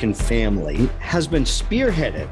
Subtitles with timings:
[0.00, 2.26] American family has been spearheaded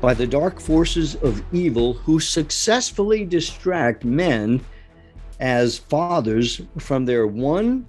[0.00, 4.60] by the dark forces of evil who successfully distract men
[5.40, 7.84] as fathers from their one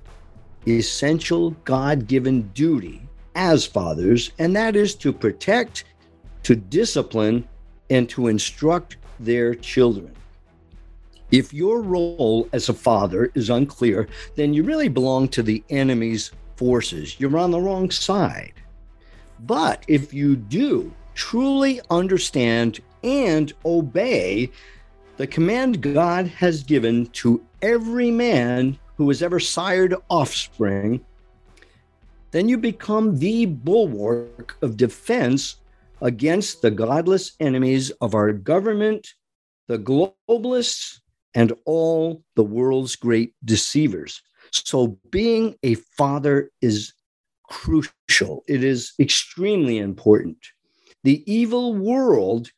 [0.67, 5.83] essential God given duty as fathers, and that is to protect,
[6.41, 7.47] to discipline,
[7.91, 10.15] and to instruct their children.
[11.29, 16.31] If your role as a father is unclear, then you really belong to the enemy's
[16.55, 17.19] forces.
[17.19, 18.53] You're on the wrong side.
[19.45, 24.51] But if you do truly understand and obey
[25.17, 31.03] the command God has given to every man who has ever sired offspring,
[32.31, 35.57] then you become the bulwark of defense
[36.01, 39.07] against the godless enemies of our government,
[39.67, 40.99] the globalists,
[41.33, 44.21] and all the world's great deceivers.
[44.51, 46.93] So, being a father is
[47.51, 50.37] crucial, it is extremely important.
[51.03, 52.49] The evil world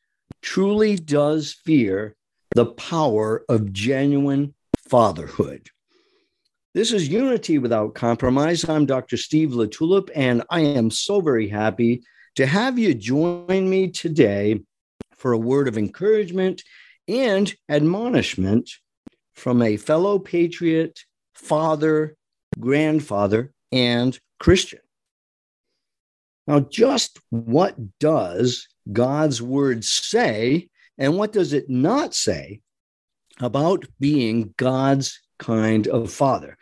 [0.44, 2.16] truly does fear
[2.54, 5.70] the power of genuine fatherhood.
[6.76, 8.70] This is Unity Without Compromise.
[8.70, 9.18] I'm Dr.
[9.18, 12.04] Steve LaTulippe, and I am so very happy
[12.36, 14.62] to have you join me today
[15.18, 16.62] for a word of encouragement
[17.08, 18.70] and admonishment
[19.34, 21.00] from a fellow patriot,
[21.34, 22.16] father,
[22.60, 24.83] grandfather, and Christian.
[26.48, 32.62] Now, just what does God's word say, and what does it not say
[33.40, 36.58] about being God's kind of father?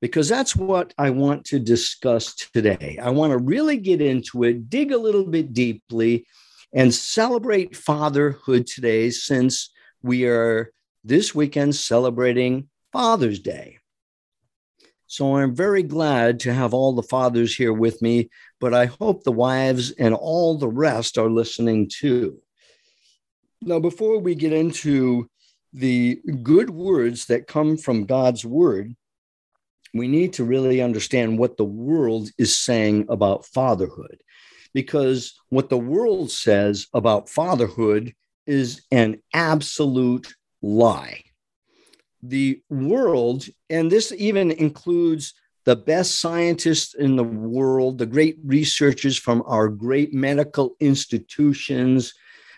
[0.00, 2.98] Because that's what I want to discuss today.
[3.00, 6.26] I want to really get into it, dig a little bit deeply,
[6.72, 9.70] and celebrate fatherhood today since
[10.02, 10.72] we are
[11.04, 13.78] this weekend celebrating Father's Day.
[15.06, 18.30] So I'm very glad to have all the fathers here with me,
[18.62, 22.40] but I hope the wives and all the rest are listening too.
[23.60, 25.28] Now, before we get into
[25.72, 28.94] the good words that come from God's word,
[29.92, 34.22] we need to really understand what the world is saying about fatherhood.
[34.72, 38.14] Because what the world says about fatherhood
[38.46, 41.24] is an absolute lie.
[42.22, 45.34] The world, and this even includes
[45.64, 52.14] the best scientists in the world, the great researchers from our great medical institutions.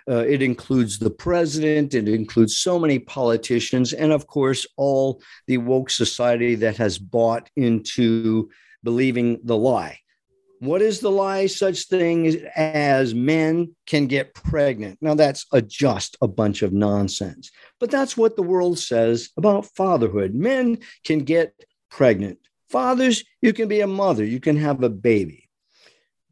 [0.08, 5.56] Uh, it includes the president, it includes so many politicians, and of course, all the
[5.56, 8.50] woke society that has bought into
[8.82, 9.98] believing the lie.
[10.60, 11.46] What is the lie?
[11.46, 14.98] Such thing as men can get pregnant.
[15.02, 17.50] Now, that's a, just a bunch of nonsense.
[17.80, 20.34] But that's what the world says about fatherhood.
[20.34, 21.54] Men can get
[21.90, 22.38] pregnant.
[22.74, 25.48] Fathers, you can be a mother, you can have a baby.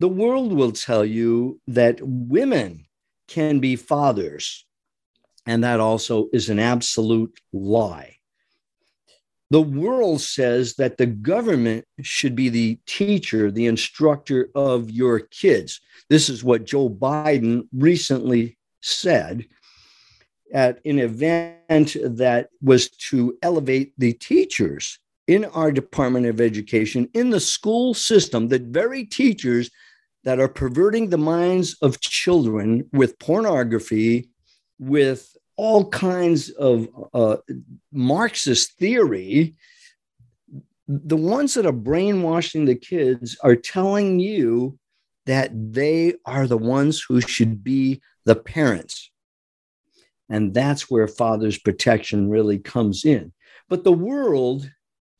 [0.01, 2.87] The world will tell you that women
[3.29, 4.67] can be fathers.
[5.47, 8.17] And that also is an absolute lie.
[9.51, 15.81] The world says that the government should be the teacher, the instructor of your kids.
[16.11, 19.47] This is what Joe Biden recently said
[20.53, 27.31] at an event that was to elevate the teachers in our Department of Education, in
[27.31, 29.71] the school system, the very teachers
[30.25, 34.29] that are perverting the minds of children with pornography,
[34.79, 37.37] with all kinds of uh,
[37.93, 39.55] Marxist theory,
[40.89, 44.79] the ones that are brainwashing the kids are telling you
[45.27, 49.11] that they are the ones who should be the parents.
[50.29, 53.33] And that's where father's protection really comes in.
[53.69, 54.71] But the world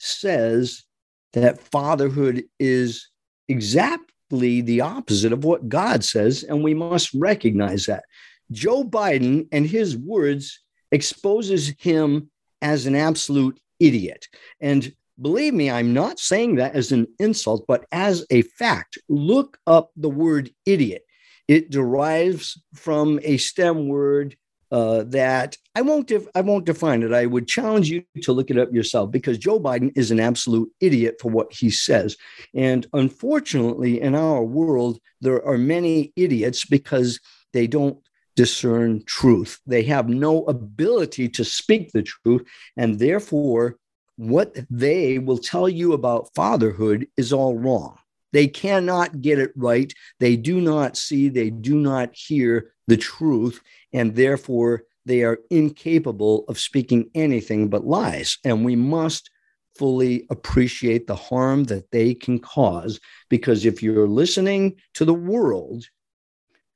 [0.03, 0.85] says
[1.33, 3.09] that fatherhood is
[3.49, 8.05] exactly the opposite of what God says, and we must recognize that.
[8.51, 10.61] Joe Biden and his words
[10.91, 14.29] exposes him as an absolute idiot.
[14.61, 18.99] And believe me, I'm not saying that as an insult, but as a fact.
[19.09, 21.05] Look up the word idiot.
[21.49, 24.37] It derives from a STEM word
[24.73, 27.13] uh, that I won't def- I won't define it.
[27.13, 30.71] I would challenge you to look it up yourself because Joe Biden is an absolute
[30.81, 32.17] idiot for what he says.
[32.55, 37.21] And unfortunately, in our world, there are many idiots because
[37.53, 37.99] they don't
[38.35, 39.61] discern truth.
[39.67, 42.43] They have no ability to speak the truth.
[42.79, 43.77] And therefore,
[44.17, 47.99] what they will tell you about fatherhood is all wrong.
[48.33, 49.93] They cannot get it right.
[50.21, 53.61] They do not see, they do not hear the truth.
[53.93, 58.39] And therefore, they are incapable of speaking anything but lies.
[58.45, 59.31] And we must
[59.77, 63.01] fully appreciate the harm that they can cause.
[63.29, 65.85] Because if you're listening to the world,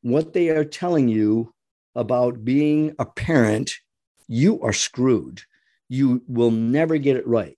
[0.03, 1.53] what they are telling you
[1.95, 3.73] about being a parent,
[4.29, 5.43] you are screwed.
[5.89, 7.57] You will never get it right.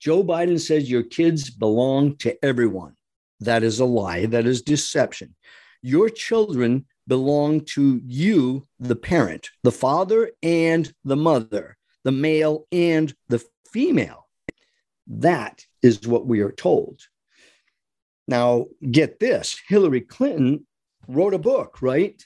[0.00, 2.94] Joe Biden says your kids belong to everyone.
[3.40, 4.26] That is a lie.
[4.26, 5.34] That is deception.
[5.82, 13.14] Your children belong to you, the parent, the father and the mother, the male and
[13.28, 13.42] the
[13.72, 14.28] female.
[15.06, 17.00] That is what we are told.
[18.26, 20.66] Now, get this Hillary Clinton
[21.06, 22.22] wrote a book, right?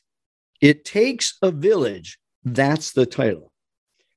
[0.60, 2.18] It Takes a Village.
[2.44, 3.52] That's the title.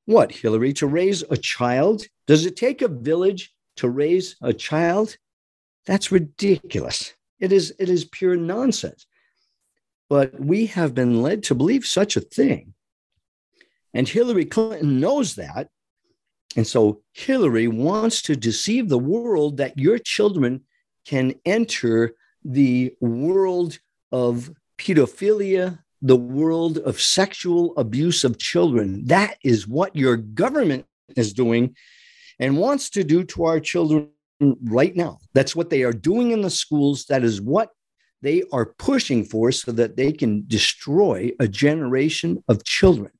[0.06, 2.08] What, Hillary, to raise a child?
[2.28, 5.18] Does it take a village to raise a child?
[5.86, 7.14] That's ridiculous.
[7.40, 9.06] It is, it is pure nonsense.
[10.10, 12.74] But we have been led to believe such a thing.
[13.94, 15.70] And Hillary Clinton knows that.
[16.56, 20.62] And so Hillary wants to deceive the world that your children
[21.06, 23.80] can enter the world
[24.12, 29.06] of pedophilia, the world of sexual abuse of children.
[29.06, 30.86] That is what your government
[31.16, 31.76] is doing
[32.40, 34.10] and wants to do to our children
[34.64, 35.20] right now.
[35.34, 37.06] That's what they are doing in the schools.
[37.06, 37.70] That is what
[38.22, 43.12] they are pushing for so that they can destroy a generation of children.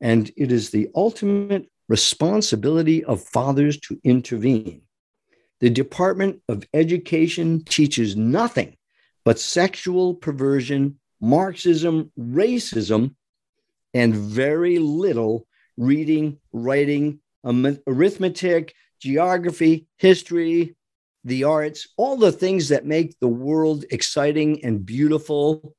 [0.00, 4.82] And it is the ultimate responsibility of fathers to intervene.
[5.60, 8.76] The Department of Education teaches nothing
[9.24, 13.14] but sexual perversion, Marxism, racism,
[13.94, 20.76] and very little reading, writing, arithmetic, geography, history,
[21.24, 25.74] the arts, all the things that make the world exciting and beautiful,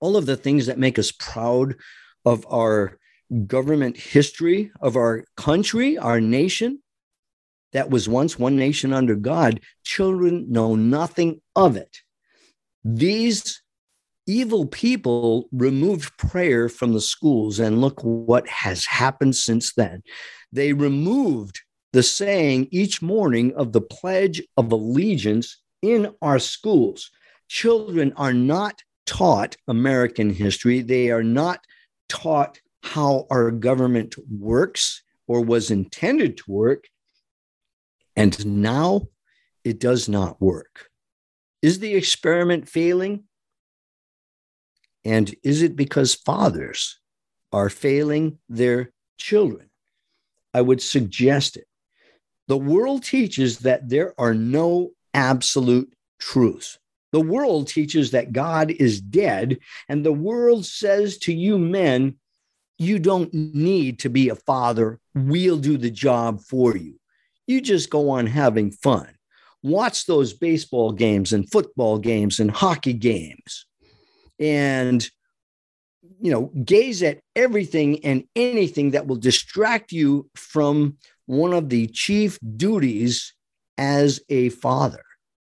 [0.00, 1.76] all of the things that make us proud
[2.24, 2.98] of our
[3.46, 6.80] government history, of our country, our nation
[7.72, 11.98] that was once one nation under God, children know nothing of it.
[12.84, 13.60] These
[14.26, 20.02] evil people removed prayer from the schools, and look what has happened since then.
[20.52, 21.60] They removed
[21.92, 27.10] the saying each morning of the Pledge of Allegiance in our schools.
[27.48, 31.60] Children are not taught American history, they are not
[32.08, 36.84] taught how our government works or was intended to work.
[38.14, 39.08] And now
[39.64, 40.88] it does not work.
[41.62, 43.24] Is the experiment failing?
[45.06, 46.98] And is it because fathers
[47.52, 49.70] are failing their children?
[50.52, 51.68] I would suggest it.
[52.48, 56.80] The world teaches that there are no absolute truths.
[57.12, 59.58] The world teaches that God is dead,
[59.88, 62.16] and the world says to you men,
[62.76, 64.98] you don't need to be a father.
[65.14, 66.98] We'll do the job for you.
[67.46, 69.14] You just go on having fun.
[69.62, 73.66] Watch those baseball games and football games and hockey games.
[74.38, 75.08] And
[76.20, 81.88] you know, gaze at everything and anything that will distract you from one of the
[81.88, 83.34] chief duties
[83.76, 85.02] as a father.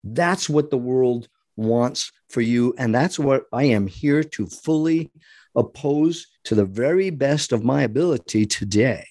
[0.02, 2.74] That's what the world wants for you.
[2.78, 5.10] And that's what I am here to fully
[5.54, 9.06] oppose to the very best of my ability today,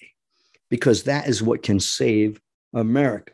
[0.68, 2.40] because that is what can save
[2.74, 3.32] America.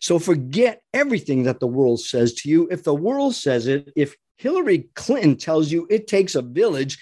[0.00, 2.68] So forget everything that the world says to you.
[2.70, 6.98] If the world says it, if Hillary Clinton tells you it takes a village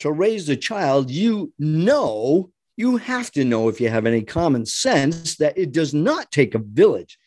[0.00, 4.66] to raise a child, you know, you have to know if you have any common
[4.66, 7.18] sense that it does not take a village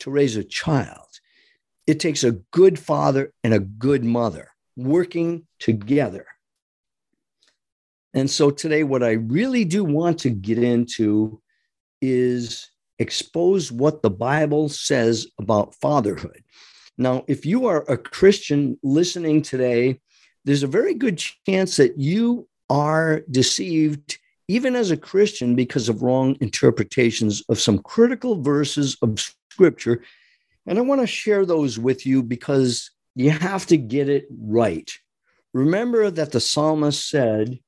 [0.00, 1.08] to raise a child.
[1.86, 6.26] It takes a good father and a good mother working together.
[8.14, 11.40] And so today, what I really do want to get into
[12.00, 16.44] is expose what the Bible says about fatherhood.
[16.98, 20.00] Now, if you are a Christian listening today,
[20.44, 24.18] there's a very good chance that you are deceived,
[24.48, 29.20] even as a Christian, because of wrong interpretations of some critical verses of
[29.50, 30.02] scripture.
[30.66, 34.90] And I want to share those with you because you have to get it right.
[35.52, 37.58] Remember that the psalmist said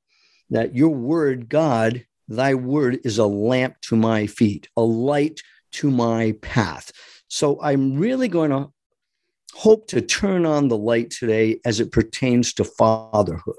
[0.51, 5.91] that your word, God, thy word is a lamp to my feet, a light to
[5.91, 6.93] my path.
[7.29, 8.71] So I'm really going to
[9.55, 13.55] hope to turn on the light today as it pertains to fatherhood.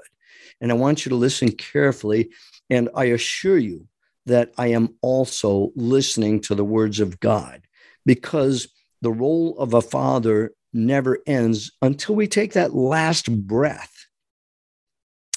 [0.60, 2.30] And I want you to listen carefully.
[2.70, 3.88] And I assure you
[4.26, 7.62] that I am also listening to the words of God
[8.04, 8.68] because
[9.00, 14.06] the role of a father never ends until we take that last breath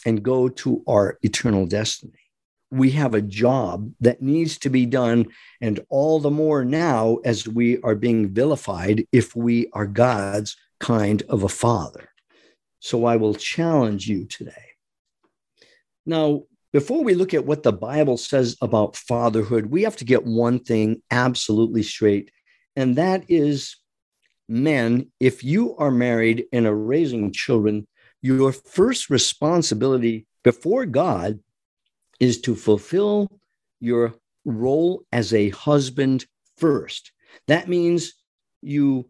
[0.05, 2.18] and go to our eternal destiny.
[2.71, 5.27] We have a job that needs to be done,
[5.61, 11.23] and all the more now as we are being vilified if we are God's kind
[11.29, 12.09] of a father.
[12.79, 14.51] So I will challenge you today.
[16.05, 20.25] Now, before we look at what the Bible says about fatherhood, we have to get
[20.25, 22.31] one thing absolutely straight,
[22.75, 23.75] and that is
[24.47, 27.88] men, if you are married and are raising children,
[28.21, 31.39] your first responsibility before God
[32.19, 33.27] is to fulfill
[33.79, 34.13] your
[34.45, 36.25] role as a husband
[36.57, 37.11] first.
[37.47, 38.13] That means
[38.61, 39.09] you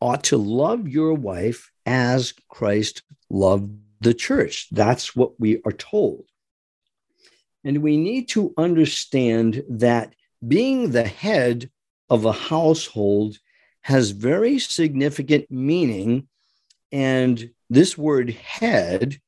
[0.00, 4.68] ought to love your wife as Christ loved the church.
[4.70, 6.24] That's what we are told.
[7.64, 10.14] And we need to understand that
[10.46, 11.70] being the head
[12.08, 13.38] of a household
[13.80, 16.28] has very significant meaning.
[16.92, 19.18] And this word head,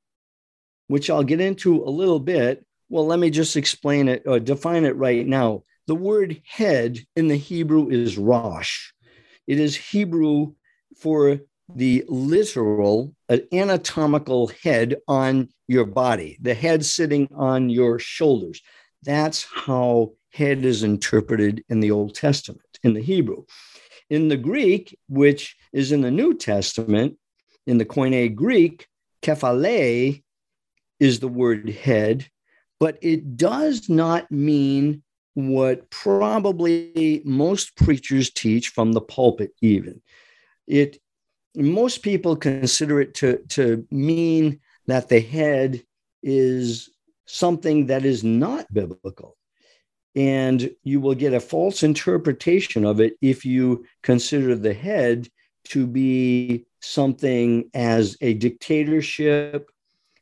[0.86, 4.84] which I'll get into a little bit, well, let me just explain it or define
[4.84, 5.62] it right now.
[5.86, 8.90] The word head in the Hebrew is Rosh.
[9.46, 10.52] It is Hebrew
[10.98, 11.40] for
[11.74, 18.62] the literal uh, anatomical head on your body, the head sitting on your shoulders.
[19.02, 23.44] That's how head is interpreted in the Old Testament, in the Hebrew.
[24.10, 27.16] In the Greek, which is in the New Testament,
[27.66, 28.86] in the Koine Greek,
[29.22, 30.22] kephale
[30.98, 32.26] is the word head,
[32.80, 35.02] but it does not mean
[35.34, 40.00] what probably most preachers teach from the pulpit, even.
[40.66, 40.98] It
[41.54, 45.82] most people consider it to, to mean that the head
[46.22, 46.88] is
[47.26, 49.36] something that is not biblical.
[50.14, 55.28] And you will get a false interpretation of it if you consider the head
[55.64, 59.70] to be something as a dictatorship,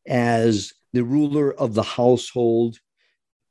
[0.06, 2.78] as the ruler of the household,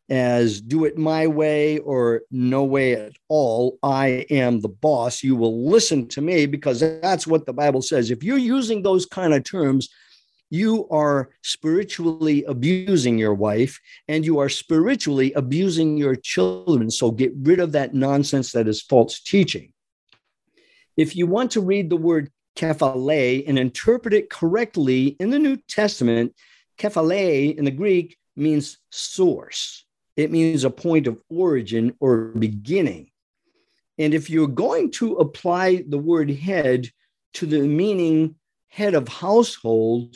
[0.09, 3.77] as do it my way or no way at all.
[3.83, 5.23] I am the boss.
[5.23, 8.09] You will listen to me because that's what the Bible says.
[8.09, 9.89] If you're using those kind of terms,
[10.49, 16.89] you are spiritually abusing your wife and you are spiritually abusing your children.
[16.89, 19.71] So get rid of that nonsense that is false teaching.
[20.97, 25.57] If you want to read the word kephale and interpret it correctly in the New
[25.67, 26.33] Testament,
[26.77, 29.85] kephale in the Greek means source.
[30.15, 33.11] It means a point of origin or beginning.
[33.97, 36.89] And if you're going to apply the word head
[37.35, 38.35] to the meaning
[38.67, 40.15] head of household,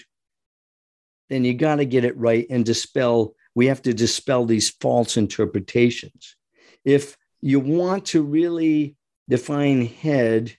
[1.30, 5.16] then you got to get it right and dispel, we have to dispel these false
[5.18, 6.36] interpretations.
[6.84, 8.96] If you want to really
[9.30, 10.58] define head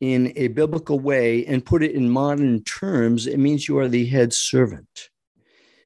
[0.00, 4.06] in a biblical way and put it in modern terms, it means you are the
[4.06, 5.08] head servant.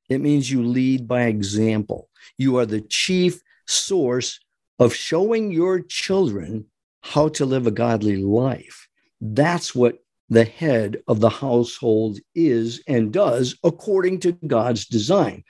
[0.09, 2.09] It means you lead by example.
[2.37, 4.40] You are the chief source
[4.79, 6.67] of showing your children
[7.02, 8.88] how to live a godly life.
[9.21, 9.99] That's what
[10.29, 15.45] the head of the household is and does according to God's design.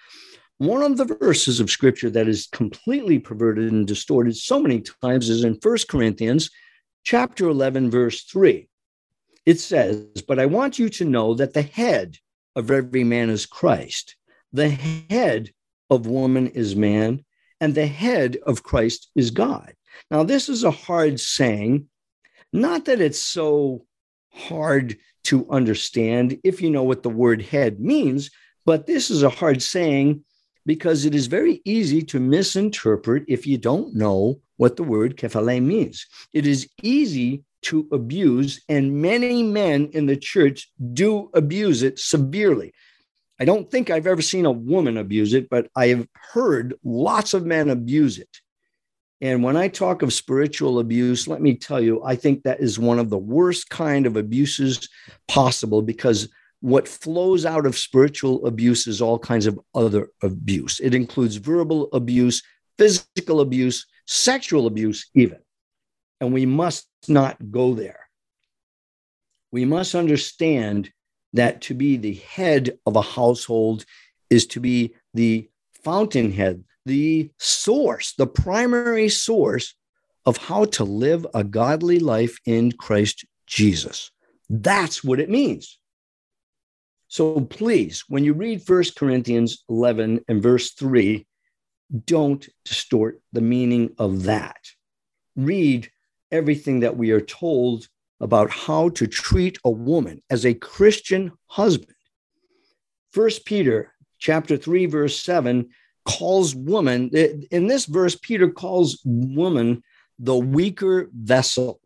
[0.59, 5.31] One of the verses of scripture that is completely perverted and distorted so many times
[5.31, 6.50] is in First Corinthians
[7.02, 8.69] chapter 11 verse 3.
[9.47, 12.19] It says, "But I want you to know that the head
[12.54, 14.16] of every man is Christ.
[14.52, 15.52] The head
[15.88, 17.25] of woman is man,
[17.61, 19.75] and the head of Christ is God."
[20.11, 21.88] Now, this is a hard saying,
[22.52, 23.87] not that it's so
[24.30, 28.30] hard to understand if you know what the word head means,
[28.64, 30.25] but this is a hard saying
[30.66, 35.62] because it is very easy to misinterpret if you don't know what the word kephale
[35.62, 36.07] means.
[36.35, 42.75] It is easy to abuse, and many men in the church do abuse it severely.
[43.40, 47.33] I don't think I've ever seen a woman abuse it, but I have heard lots
[47.33, 48.29] of men abuse it.
[49.23, 52.79] And when I talk of spiritual abuse, let me tell you, I think that is
[52.79, 54.90] one of the worst kind of abuses
[55.26, 56.29] possible because
[56.61, 60.81] what flows out of spiritual abuse is all kinds of other abuse.
[60.81, 62.43] It includes verbal abuse,
[62.76, 65.38] physical abuse, sexual abuse, even.
[66.21, 68.09] And we must not go there.
[69.52, 70.90] We must understand
[71.33, 73.85] that to be the head of a household
[74.29, 75.49] is to be the
[75.85, 79.75] fountainhead, the source, the primary source
[80.26, 84.11] of how to live a godly life in Christ Jesus.
[84.49, 85.79] That's what it means.
[87.07, 91.26] So please, when you read First Corinthians 11 and verse 3,
[92.04, 94.70] don't distort the meaning of that.
[95.37, 95.90] Read
[96.30, 97.88] everything that we are told
[98.20, 101.97] about how to treat a woman as a Christian husband.
[103.12, 105.68] First Peter chapter 3 verse 7
[106.04, 107.09] calls woman,
[107.50, 109.82] in this verse, Peter calls woman
[110.18, 111.80] the weaker vessel.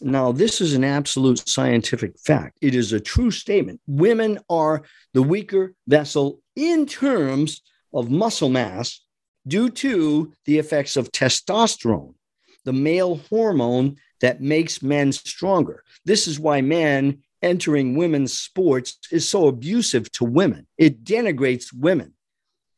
[0.00, 2.58] Now, this is an absolute scientific fact.
[2.62, 3.80] It is a true statement.
[3.86, 4.82] Women are
[5.12, 9.00] the weaker vessel in terms of muscle mass
[9.46, 12.14] due to the effects of testosterone,
[12.64, 15.82] the male hormone that makes men stronger.
[16.04, 20.66] This is why men entering women's sports is so abusive to women.
[20.76, 22.14] It denigrates women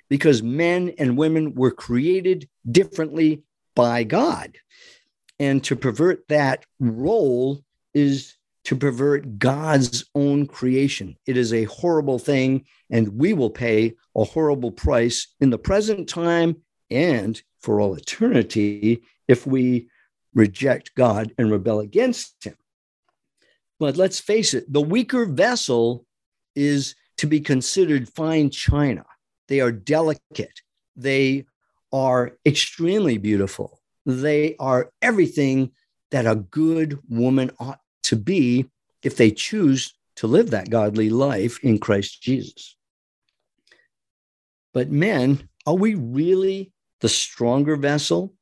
[0.08, 3.42] because men and women were created differently
[3.74, 4.58] by God.
[5.38, 7.64] And to pervert that role
[7.94, 11.16] is to pervert God's own creation.
[11.26, 16.08] It is a horrible thing, and we will pay a horrible price in the present
[16.08, 19.88] time and for all eternity if we
[20.34, 22.56] reject God and rebel against Him.
[23.80, 26.06] But let's face it, the weaker vessel
[26.54, 29.04] is to be considered fine china.
[29.48, 30.62] They are delicate.
[30.96, 31.46] They
[31.92, 33.80] are extremely beautiful.
[34.06, 35.72] They are everything
[36.10, 37.80] that a good woman ought
[38.12, 38.66] to be
[39.02, 42.76] if they choose to live that godly life in Christ Jesus.
[44.74, 48.34] But men, are we really the stronger vessel?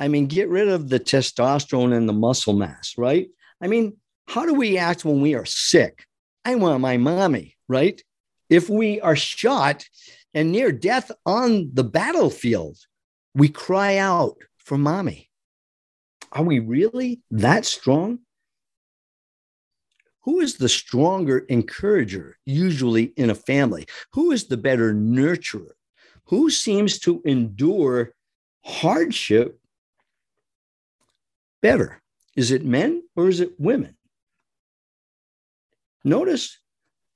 [0.00, 3.28] I mean, get rid of the testosterone and the muscle mass, right?
[3.60, 6.06] I mean, how do we act when we are sick?
[6.46, 8.02] I want my mommy, right?
[8.48, 9.84] If we are shot
[10.32, 12.78] and near death on the battlefield,
[13.34, 15.28] we cry out for mommy.
[16.32, 18.20] Are we really that strong?
[20.28, 23.86] Who is the stronger encourager usually in a family?
[24.12, 25.72] Who is the better nurturer?
[26.24, 28.12] Who seems to endure
[28.62, 29.58] hardship
[31.62, 32.02] better?
[32.36, 33.96] Is it men or is it women?
[36.04, 36.58] Notice,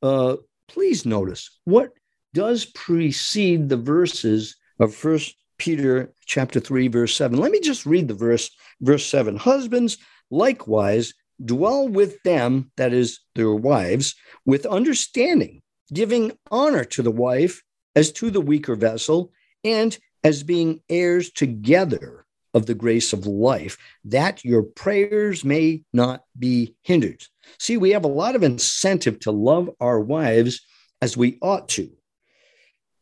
[0.02, 1.92] uh, please notice what
[2.32, 7.38] does precede the verses of First Peter chapter 3, verse 7.
[7.38, 9.36] Let me just read the verse, verse 7.
[9.36, 9.98] Husbands,
[10.30, 11.12] likewise,
[11.44, 14.14] dwell with them, that is, their wives,
[14.44, 17.62] with understanding, giving honor to the wife
[17.94, 19.32] as to the weaker vessel,
[19.64, 26.22] and as being heirs together of the grace of life, that your prayers may not
[26.38, 27.22] be hindered.
[27.58, 30.60] See, we have a lot of incentive to love our wives
[31.00, 31.90] as we ought to,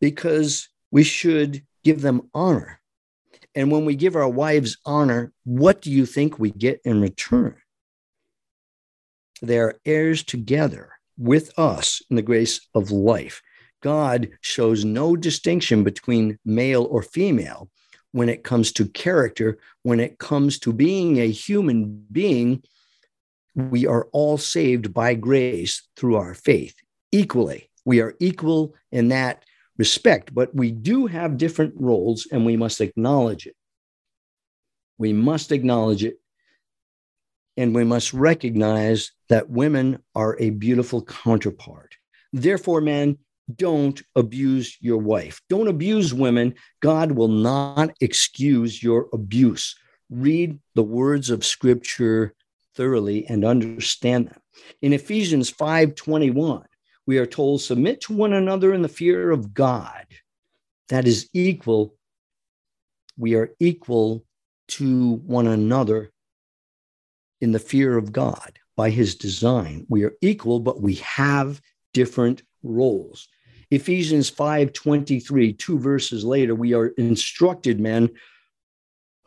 [0.00, 2.80] because we should give them honor.
[3.54, 7.56] And when we give our wives honor, what do you think we get in return?
[9.42, 13.42] They are heirs together with us in the grace of life.
[13.82, 17.70] God shows no distinction between male or female
[18.12, 22.62] when it comes to character, when it comes to being a human being.
[23.54, 26.74] We are all saved by grace through our faith
[27.12, 27.70] equally.
[27.84, 29.44] We are equal in that
[29.78, 33.56] respect, but we do have different roles and we must acknowledge it.
[34.98, 36.19] We must acknowledge it.
[37.56, 41.96] And we must recognize that women are a beautiful counterpart.
[42.32, 43.18] Therefore, men,
[43.56, 45.40] don't abuse your wife.
[45.48, 46.54] Don't abuse women.
[46.80, 49.74] God will not excuse your abuse.
[50.08, 52.34] Read the words of scripture
[52.74, 54.40] thoroughly and understand them.
[54.82, 56.66] In Ephesians 5:21,
[57.06, 60.06] we are told submit to one another in the fear of God.
[60.88, 61.96] That is equal.
[63.16, 64.24] We are equal
[64.68, 66.12] to one another
[67.40, 69.86] in the fear of God by his design.
[69.88, 71.60] We are equal, but we have
[71.92, 73.28] different roles.
[73.70, 78.10] Ephesians 5:23, two verses later, we are instructed, men,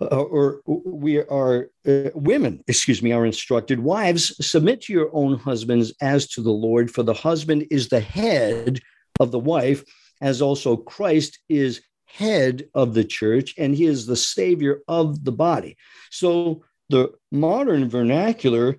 [0.02, 3.80] uh, or we are uh, women, excuse me, are instructed.
[3.80, 8.02] Wives, submit to your own husbands as to the Lord, for the husband is the
[8.02, 8.80] head
[9.20, 9.84] of the wife,
[10.20, 15.32] as also Christ is head of the church, and he is the savior of the
[15.32, 15.78] body.
[16.12, 18.78] So the modern vernacular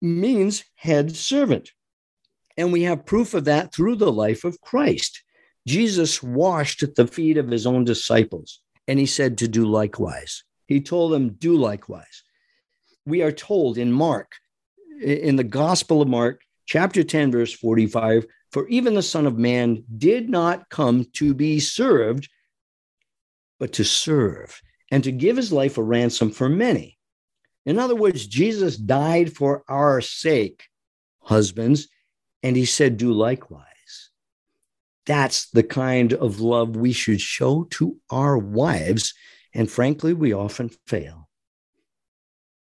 [0.00, 1.70] means head servant.
[2.56, 5.22] And we have proof of that through the life of Christ.
[5.66, 10.44] Jesus washed at the feet of his own disciples, and he said to do likewise.
[10.66, 12.22] He told them, do likewise.
[13.06, 14.32] We are told in Mark,
[15.02, 19.84] in the Gospel of Mark, chapter 10, verse 45, for even the Son of Man
[19.96, 22.28] did not come to be served,
[23.58, 26.98] but to serve and to give his life a ransom for many.
[27.66, 30.64] In other words, Jesus died for our sake,
[31.20, 31.88] husbands,
[32.42, 33.66] and he said, Do likewise.
[35.06, 39.14] That's the kind of love we should show to our wives.
[39.54, 41.28] And frankly, we often fail.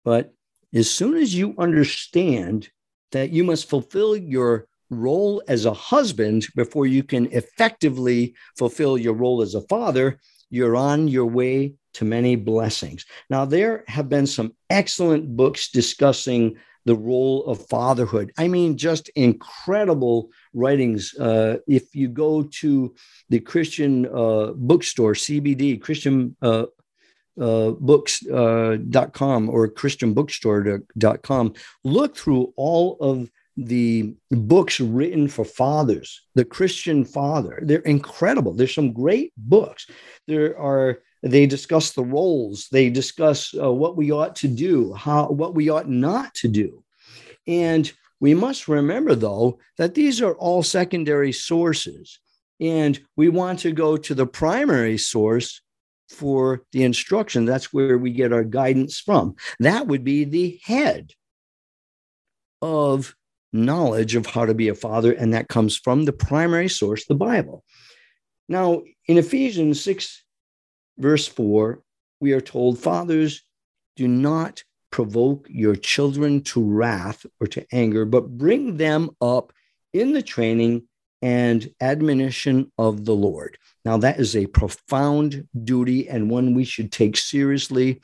[0.04, 0.34] But
[0.74, 2.70] as soon as you understand
[3.12, 9.14] that you must fulfill your role as a husband before you can effectively fulfill your
[9.14, 13.06] role as a father, you're on your way to many blessings.
[13.30, 18.32] Now, there have been some excellent books discussing the role of fatherhood.
[18.38, 21.14] I mean, just incredible writings.
[21.18, 22.94] Uh, if you go to
[23.30, 26.66] the Christian uh, bookstore, CBD, Christian uh,
[27.40, 31.54] uh, books.com uh, or christianbookstore.com,
[31.84, 37.60] look through all of the books written for fathers, the Christian father.
[37.62, 38.54] They're incredible.
[38.54, 39.88] There's some great books.
[40.28, 42.68] There are they discuss the roles.
[42.72, 46.84] They discuss uh, what we ought to do, how what we ought not to do,
[47.48, 52.20] and we must remember though that these are all secondary sources,
[52.60, 55.62] and we want to go to the primary source
[56.10, 57.46] for the instruction.
[57.46, 59.36] That's where we get our guidance from.
[59.60, 61.14] That would be the head
[62.62, 63.16] of
[63.52, 67.16] knowledge of how to be a father, and that comes from the primary source, the
[67.16, 67.64] Bible.
[68.50, 70.23] Now, in Ephesians 6,
[70.98, 71.82] verse 4,
[72.20, 73.44] we are told, Fathers,
[73.96, 79.52] do not provoke your children to wrath or to anger, but bring them up
[79.92, 80.88] in the training
[81.22, 83.58] and admonition of the Lord.
[83.86, 88.02] Now, that is a profound duty and one we should take seriously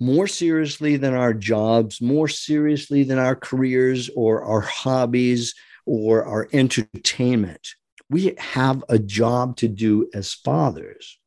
[0.00, 6.48] more seriously than our jobs, more seriously than our careers or our hobbies or our
[6.52, 7.74] entertainment.
[8.08, 11.19] We have a job to do as fathers.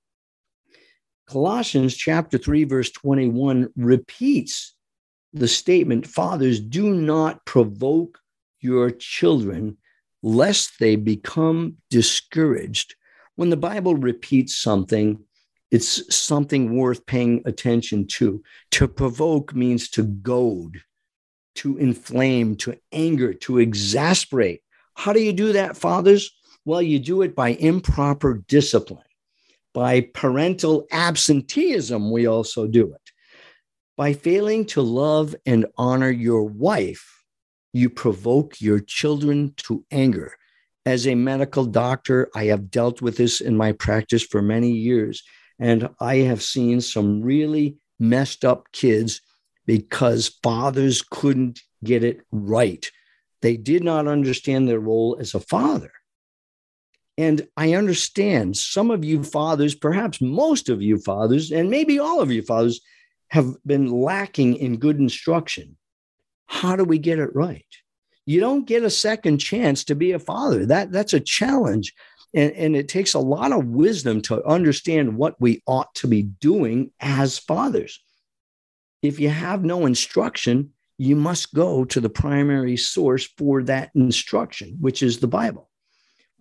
[1.27, 4.75] Colossians chapter 3 verse 21 repeats
[5.33, 8.19] the statement fathers do not provoke
[8.59, 9.77] your children
[10.21, 12.95] lest they become discouraged.
[13.35, 15.19] When the Bible repeats something,
[15.71, 18.43] it's something worth paying attention to.
[18.71, 20.81] To provoke means to goad,
[21.55, 24.61] to inflame, to anger, to exasperate.
[24.93, 26.31] How do you do that, fathers?
[26.63, 29.03] Well, you do it by improper discipline,
[29.73, 33.11] by parental absenteeism, we also do it.
[33.97, 37.23] By failing to love and honor your wife,
[37.73, 40.35] you provoke your children to anger.
[40.85, 45.23] As a medical doctor, I have dealt with this in my practice for many years.
[45.59, 49.21] And I have seen some really messed up kids
[49.65, 52.89] because fathers couldn't get it right.
[53.41, 55.91] They did not understand their role as a father.
[57.17, 62.21] And I understand some of you fathers, perhaps most of you fathers, and maybe all
[62.21, 62.81] of you fathers,
[63.29, 65.77] have been lacking in good instruction.
[66.47, 67.65] How do we get it right?
[68.25, 70.65] You don't get a second chance to be a father.
[70.65, 71.93] That, that's a challenge
[72.33, 76.23] and, and it takes a lot of wisdom to understand what we ought to be
[76.23, 78.01] doing as fathers.
[79.01, 84.77] If you have no instruction, you must go to the primary source for that instruction,
[84.79, 85.69] which is the Bible.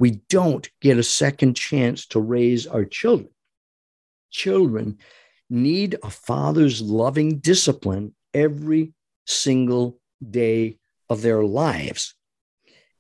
[0.03, 3.29] We don't get a second chance to raise our children.
[4.33, 4.99] Children
[5.49, 8.95] need a father's loving discipline every
[9.29, 12.17] single day of their lives.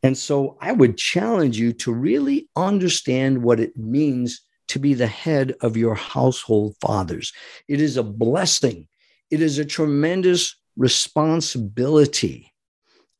[0.05, 5.09] And so I would challenge you to really understand what it means to be the
[5.09, 7.33] head of your household fathers.
[7.67, 8.87] It is a blessing,
[9.29, 12.53] it is a tremendous responsibility,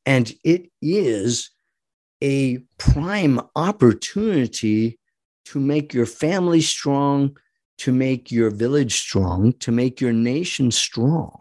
[0.05, 1.49] and it is
[2.23, 4.97] a prime opportunity
[5.45, 7.35] to make your family strong,
[7.77, 11.37] to make your village strong, to make your nation strong,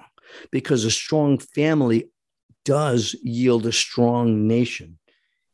[0.50, 2.10] because a strong family
[2.64, 4.98] does yield a strong nation.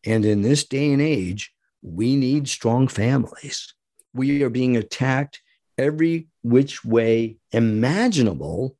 [0.04, 3.74] And in this day and age, we need strong families.
[4.14, 5.42] We are being attacked
[5.76, 8.76] every which way imaginable,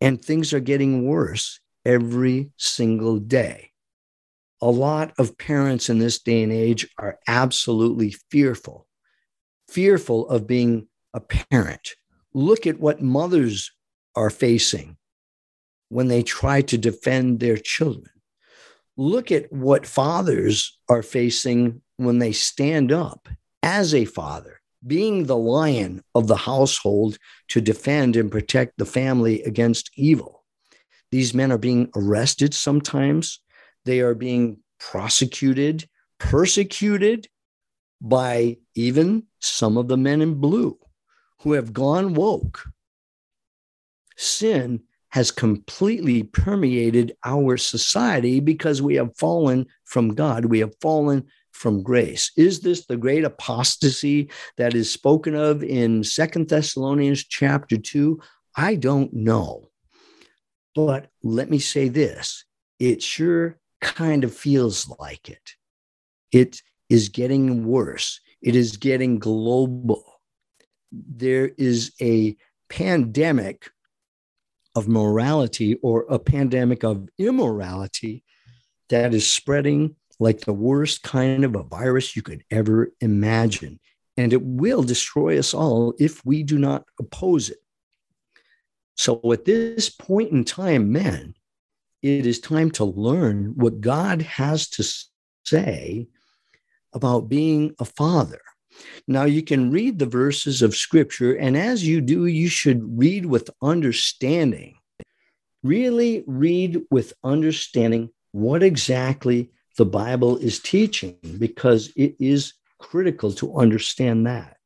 [0.00, 3.72] and things are getting worse every single day.
[4.60, 8.86] A lot of parents in this day and age are absolutely fearful,
[9.68, 11.94] fearful of being a parent.
[12.34, 13.70] Look at what mothers
[14.16, 14.96] are facing
[15.88, 18.10] when they try to defend their children
[18.98, 23.28] look at what fathers are facing when they stand up
[23.62, 27.16] as a father, being the lion of the household
[27.46, 30.44] to defend and protect the family against evil.
[31.12, 33.40] These men are being arrested sometimes,
[33.84, 35.88] they are being prosecuted,
[36.18, 37.28] persecuted
[38.00, 40.78] by even some of the men in blue
[41.42, 42.64] who have gone woke.
[44.16, 50.44] Sin has completely permeated our society because we have fallen from God.
[50.44, 52.30] We have fallen from grace.
[52.36, 58.20] Is this the great apostasy that is spoken of in Second Thessalonians chapter 2?
[58.56, 59.70] I don't know.
[60.74, 62.44] But let me say this
[62.78, 65.54] it sure kind of feels like it.
[66.32, 68.20] It is getting worse.
[68.42, 70.04] It is getting global.
[70.92, 72.36] There is a
[72.68, 73.70] pandemic
[74.74, 78.24] of morality or a pandemic of immorality
[78.88, 83.80] that is spreading like the worst kind of a virus you could ever imagine.
[84.16, 87.58] And it will destroy us all if we do not oppose it.
[88.96, 91.34] So at this point in time, men,
[92.02, 94.84] it is time to learn what God has to
[95.44, 96.08] say
[96.92, 98.40] about being a father.
[99.06, 103.26] Now, you can read the verses of scripture, and as you do, you should read
[103.26, 104.76] with understanding.
[105.62, 113.56] Really read with understanding what exactly the Bible is teaching, because it is critical to
[113.56, 114.56] understand that.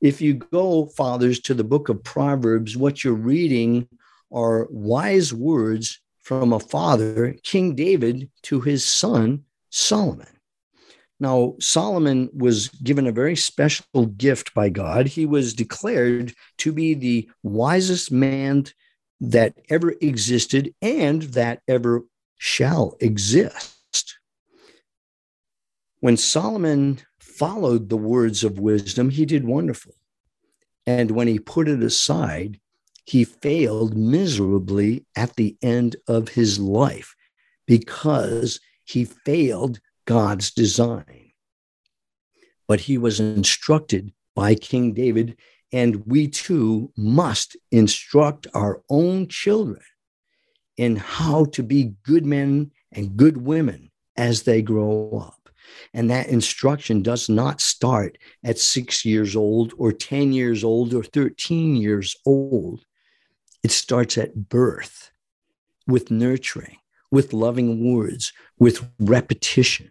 [0.00, 3.88] If you go, fathers, to the book of Proverbs, what you're reading
[4.32, 10.28] are wise words from a father, King David, to his son, Solomon.
[11.18, 15.06] Now, Solomon was given a very special gift by God.
[15.06, 18.66] He was declared to be the wisest man
[19.22, 22.02] that ever existed and that ever
[22.36, 24.18] shall exist.
[26.00, 29.94] When Solomon followed the words of wisdom, he did wonderful.
[30.86, 32.60] And when he put it aside,
[33.08, 37.16] he failed miserably at the end of his life
[37.66, 41.32] because he failed God's design.
[42.66, 45.38] But he was instructed by King David,
[45.72, 49.80] and we too must instruct our own children
[50.76, 55.48] in how to be good men and good women as they grow up.
[55.94, 61.02] And that instruction does not start at six years old or 10 years old or
[61.02, 62.84] 13 years old.
[63.62, 65.10] It starts at birth
[65.86, 66.76] with nurturing,
[67.10, 69.90] with loving words, with repetition.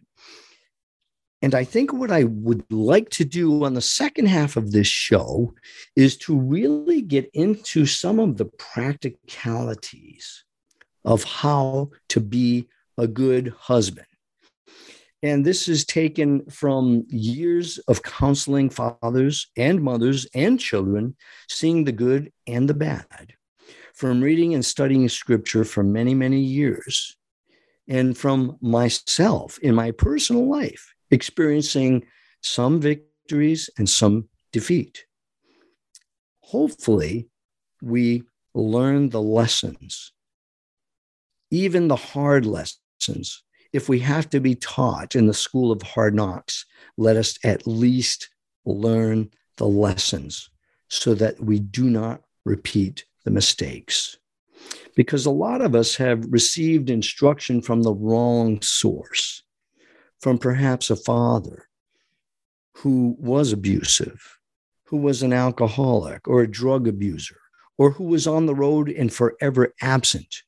[1.42, 4.88] And I think what I would like to do on the second half of this
[4.88, 5.54] show
[5.96, 10.44] is to really get into some of the practicalities
[11.06, 14.08] of how to be a good husband.
[15.24, 21.16] And this is taken from years of counseling fathers and mothers and children,
[21.50, 23.34] seeing the good and the bad,
[23.98, 27.18] from reading and studying scripture for many, many years,
[27.88, 32.06] and from myself in my personal life experiencing
[32.42, 35.04] some victories and some defeat.
[36.42, 37.28] Hopefully,
[37.82, 38.22] we
[38.54, 40.12] learn the lessons,
[41.50, 43.42] even the hard lessons.
[43.74, 47.66] If we have to be taught in the school of hard knocks, let us at
[47.66, 48.30] least
[48.64, 50.52] learn the lessons
[50.88, 54.18] so that we do not repeat the mistakes.
[54.96, 59.44] Because a lot of us have received instruction from the wrong source
[60.22, 61.68] from perhaps a father
[62.78, 64.40] who was abusive,
[64.86, 67.42] who was an alcoholic or a drug abuser,
[67.78, 70.44] or who was on the road and forever absent.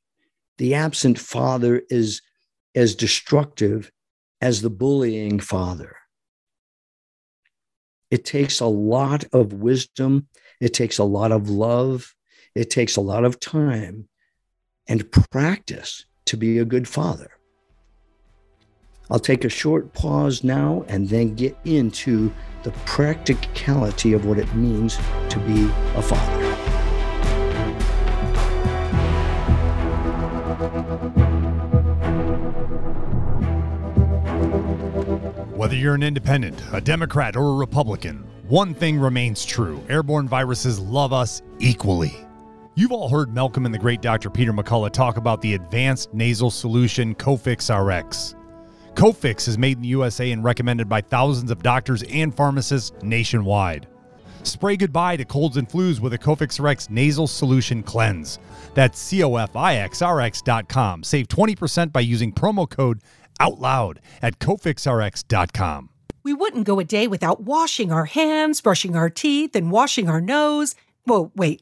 [0.58, 2.22] The absent father is
[2.76, 3.92] as destructive
[4.40, 5.98] as the bullying father.
[8.10, 10.30] It takes a lot of wisdom,
[10.62, 12.16] it takes a lot of love,
[12.56, 14.08] it takes a lot of time
[14.88, 17.32] and practice to be a good father.
[19.12, 22.32] I'll take a short pause now and then get into
[22.64, 24.98] the practicality of what it means
[25.30, 26.46] to be a father.
[35.56, 40.80] Whether you're an independent, a Democrat, or a Republican, one thing remains true airborne viruses
[40.80, 42.29] love us equally.
[42.80, 44.30] You've all heard Malcolm and the great Dr.
[44.30, 48.36] Peter McCullough talk about the advanced nasal solution Cofix RX.
[48.94, 53.90] Cofix is made in the USA and recommended by thousands of doctors and pharmacists nationwide.
[54.44, 58.40] Spray goodbye to colds and flus with a Cofix RX nasal solution cleanse.
[58.76, 61.04] That's cofixrx.com.
[61.04, 63.02] Save 20% by using promo code
[63.42, 65.90] OUTLOUD at cofixrx.com.
[66.24, 70.22] We wouldn't go a day without washing our hands, brushing our teeth, and washing our
[70.22, 70.76] nose.
[71.04, 71.62] Whoa, wait,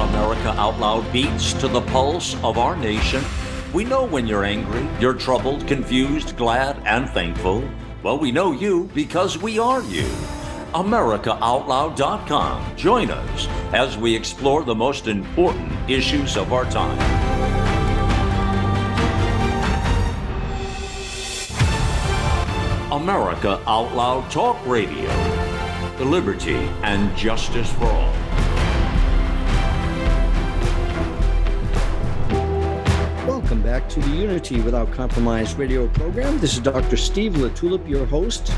[0.00, 3.22] America Out Loud beats to the pulse of our nation.
[3.74, 7.68] We know when you're angry, you're troubled, confused, glad, and thankful.
[8.02, 10.08] Well, we know you because we are you.
[10.72, 12.76] AmericaOutloud.com.
[12.76, 16.98] Join us as we explore the most important issues of our time.
[22.90, 25.10] America Out Loud Talk Radio.
[26.00, 28.39] Liberty and justice for all.
[33.50, 36.38] Welcome back to the Unity Without Compromise radio program.
[36.38, 36.96] This is Dr.
[36.96, 38.52] Steve LaTulippe, your host.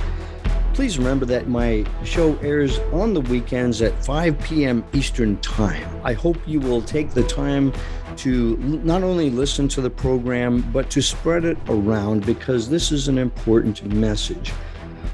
[0.74, 4.84] Please remember that my show airs on the weekends at 5 p.m.
[4.92, 5.88] Eastern Time.
[6.04, 7.72] I hope you will take the time
[8.18, 13.08] to not only listen to the program, but to spread it around because this is
[13.08, 14.52] an important message.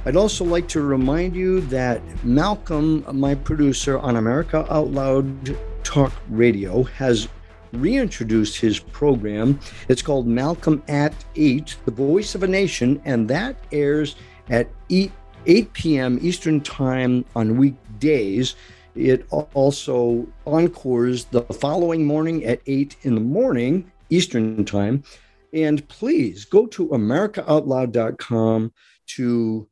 [0.05, 6.13] I'd also like to remind you that Malcolm, my producer on America Out Loud Talk
[6.31, 7.29] Radio, has
[7.73, 9.59] reintroduced his program.
[9.89, 14.17] It's called Malcolm at 8, The Voice of a Nation, and that airs
[14.49, 15.13] at 8,
[15.47, 16.19] 8 p.m.
[16.23, 18.55] Eastern Time on weekdays.
[18.95, 25.05] It also encores the following morning at 8 in the morning Eastern Time.
[25.53, 28.73] And please go to AmericaOutloud.com
[29.07, 29.69] to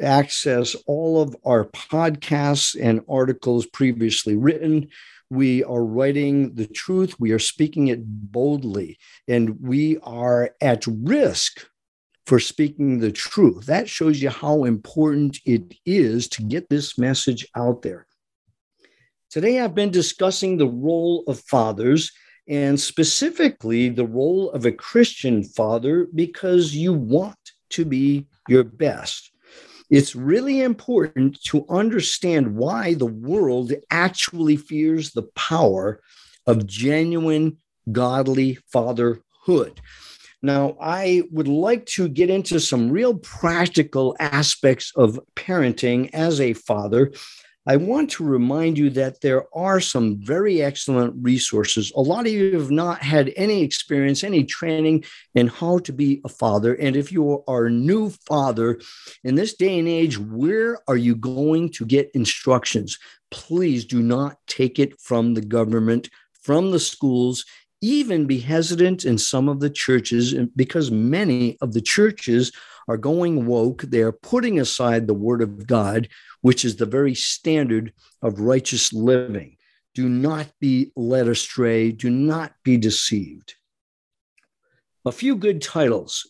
[0.00, 4.88] access all of our podcasts and articles previously written.
[5.30, 11.66] We are writing the truth, we are speaking it boldly, and we are at risk
[12.26, 13.66] for speaking the truth.
[13.66, 18.06] That shows you how important it is to get this message out there.
[19.30, 22.12] Today, I've been discussing the role of fathers
[22.48, 27.38] and specifically the role of a Christian father because you want
[27.70, 29.33] to be your best.
[29.94, 36.00] It's really important to understand why the world actually fears the power
[36.48, 37.58] of genuine
[37.92, 39.80] godly fatherhood.
[40.42, 46.54] Now, I would like to get into some real practical aspects of parenting as a
[46.54, 47.12] father
[47.66, 51.90] I want to remind you that there are some very excellent resources.
[51.96, 56.20] A lot of you have not had any experience, any training in how to be
[56.24, 56.74] a father.
[56.74, 58.80] And if you are a new father
[59.22, 62.98] in this day and age, where are you going to get instructions?
[63.30, 66.10] Please do not take it from the government,
[66.42, 67.46] from the schools.
[67.80, 72.52] Even be hesitant in some of the churches because many of the churches
[72.88, 73.82] are going woke.
[73.82, 76.08] They are putting aside the word of God,
[76.44, 79.56] which is the very standard of righteous living.
[79.94, 81.90] Do not be led astray.
[81.90, 83.54] Do not be deceived.
[85.06, 86.26] A few good titles,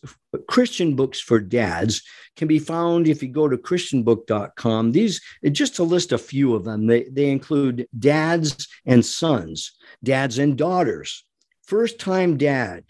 [0.47, 2.01] Christian books for dads,
[2.37, 4.93] can be found if you go to christianbook.com.
[4.93, 5.19] These,
[5.51, 10.57] just to list a few of them, they, they include Dads and Sons, Dads and
[10.57, 11.25] Daughters,
[11.63, 12.85] First Time Dad,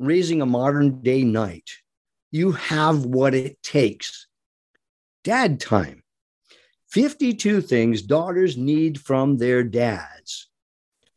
[0.00, 1.70] Raising a Modern Day Knight,
[2.32, 4.26] you have what it takes.
[5.22, 6.02] Dad time.
[6.90, 10.48] 52 things daughters need from their dads.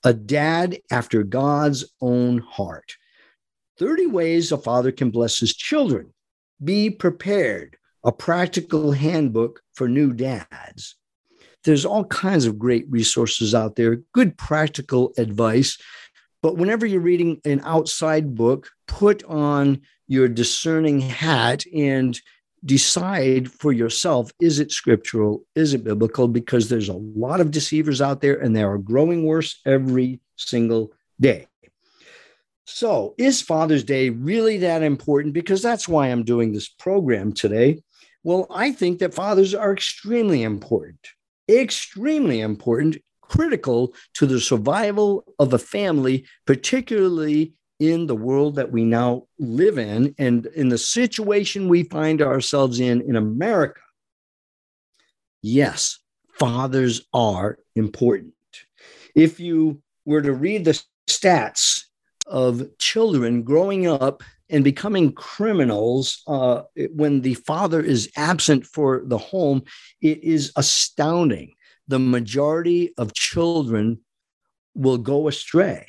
[0.03, 2.95] A dad after God's own heart.
[3.77, 6.13] 30 ways a father can bless his children.
[6.63, 7.77] Be prepared.
[8.03, 10.95] A practical handbook for new dads.
[11.63, 15.77] There's all kinds of great resources out there, good practical advice.
[16.41, 22.19] But whenever you're reading an outside book, put on your discerning hat and
[22.65, 28.01] decide for yourself is it scriptural is it biblical because there's a lot of deceivers
[28.01, 31.47] out there and they are growing worse every single day
[32.71, 35.33] So, is Father's Day really that important?
[35.33, 37.81] Because that's why I'm doing this program today.
[38.23, 40.99] Well, I think that fathers are extremely important,
[41.49, 48.83] extremely important, critical to the survival of a family, particularly in the world that we
[48.83, 53.79] now live in and in the situation we find ourselves in in America.
[55.41, 55.99] Yes,
[56.37, 58.33] fathers are important.
[59.15, 61.85] If you were to read the stats
[62.27, 66.63] of children growing up and becoming criminals uh,
[66.93, 69.63] when the father is absent for the home,
[70.01, 71.53] it is astounding.
[71.87, 73.99] The majority of children
[74.75, 75.87] will go astray.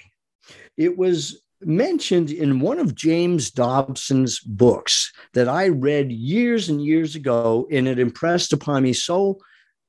[0.77, 7.15] It was mentioned in one of James Dobson's books that I read years and years
[7.15, 9.39] ago, and it impressed upon me so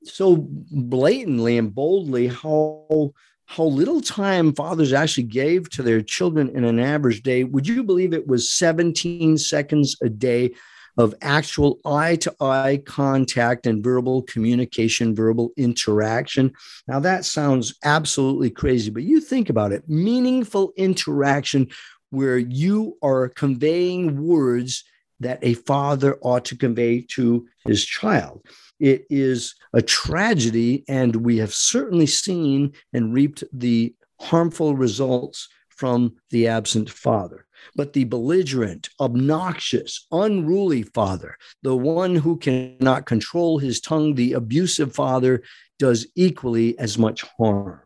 [0.04, 3.12] so blatantly and boldly how
[3.46, 7.44] how little time fathers actually gave to their children in an average day.
[7.44, 10.54] Would you believe it was 17 seconds a day
[10.96, 16.52] of actual eye to eye contact and verbal communication, verbal interaction?
[16.86, 21.68] Now, that sounds absolutely crazy, but you think about it meaningful interaction
[22.10, 24.84] where you are conveying words
[25.20, 28.44] that a father ought to convey to his child.
[28.80, 36.14] It is a tragedy, and we have certainly seen and reaped the harmful results from
[36.30, 37.46] the absent father.
[37.76, 44.94] But the belligerent, obnoxious, unruly father, the one who cannot control his tongue, the abusive
[44.94, 45.42] father,
[45.78, 47.80] does equally as much harm.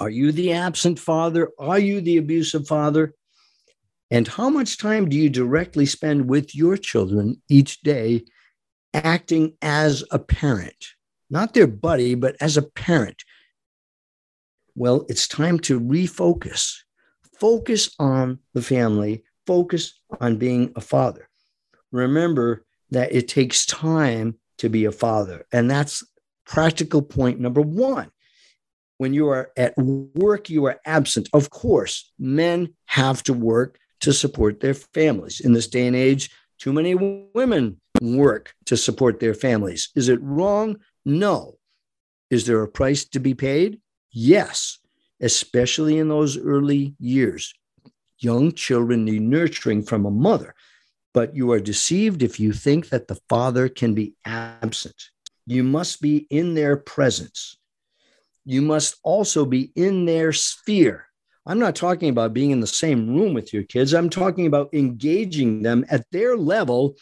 [0.00, 1.50] Are you the absent father?
[1.58, 3.14] Are you the abusive father?
[4.10, 8.24] And how much time do you directly spend with your children each day
[9.04, 10.94] acting as a parent,
[11.28, 13.22] not their buddy, but as a parent.
[14.74, 16.76] Well, it's time to refocus.
[17.38, 21.28] Focus on the family, focus on being a father.
[21.92, 25.46] Remember that it takes time to be a father.
[25.52, 26.04] And that's
[26.46, 28.10] practical point number one.
[28.98, 31.28] When you are at work, you are absent.
[31.32, 35.40] Of course, men have to work to support their families.
[35.40, 39.90] In this day and age, too many women work to support their families.
[39.94, 40.78] Is it wrong?
[41.04, 41.58] No.
[42.30, 43.80] Is there a price to be paid?
[44.10, 44.78] Yes,
[45.20, 47.54] especially in those early years.
[48.18, 50.54] Young children need nurturing from a mother,
[51.12, 55.10] but you are deceived if you think that the father can be absent.
[55.46, 57.56] You must be in their presence.
[58.44, 61.06] You must also be in their sphere.
[61.46, 63.94] I'm not talking about being in the same room with your kids.
[63.94, 66.96] I'm talking about engaging them at their level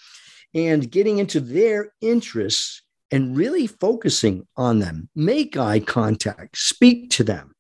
[0.55, 5.09] and getting into their interests and really focusing on them.
[5.15, 7.54] Make eye contact, speak to them.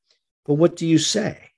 [0.46, 1.50] But what do you say?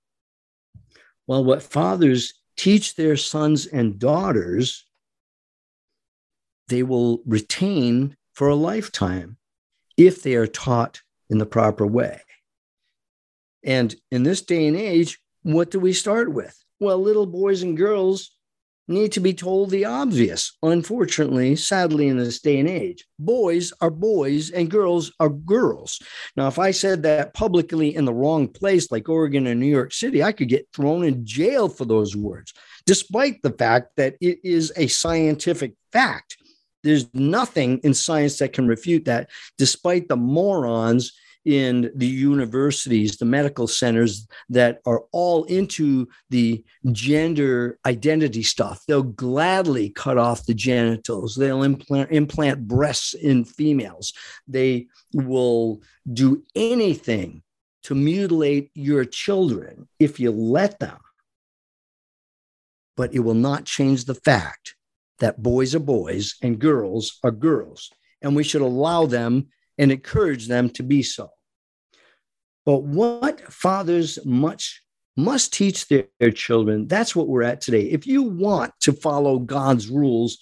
[1.27, 4.87] Well, what fathers teach their sons and daughters,
[6.69, 9.37] they will retain for a lifetime
[9.97, 12.21] if they are taught in the proper way.
[13.65, 16.57] And in this day and age, what do we start with?
[16.79, 18.36] Well, little boys and girls
[18.89, 20.57] need to be told the obvious.
[20.63, 26.01] Unfortunately, sadly, in this day and age, boys are boys and girls are girls.
[26.37, 29.93] Now, if I said that publicly in the wrong place, like Oregon and New York
[29.93, 32.53] City, I could get thrown in jail for those words,
[32.85, 36.37] despite the fact that it is a scientific fact.
[36.83, 41.13] There's nothing in science that can refute that, despite the morons
[41.47, 48.85] in the universities, the medical centers that are all into the gender identity stuff.
[48.87, 51.37] They'll gladly cut off the genitals.
[51.37, 54.13] They'll implant, implant breasts in females.
[54.49, 55.83] They will
[56.13, 57.43] do anything
[57.85, 60.99] to mutilate your children if you let them.
[62.97, 64.75] But it will not change the fact
[65.21, 67.91] that boys are boys and girls are girls.
[68.21, 71.31] And we should allow them and encourage them to be so.
[72.65, 74.83] But what fathers much
[75.17, 77.83] must teach their, their, children, that's what we're at today.
[77.83, 80.39] If you want to follow God's rules,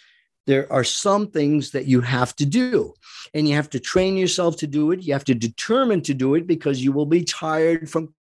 [0.47, 2.95] there are some things that you have to do.
[3.33, 5.03] And you have to train yourself to do it.
[5.03, 8.15] You have to determine to do it because you will be tired from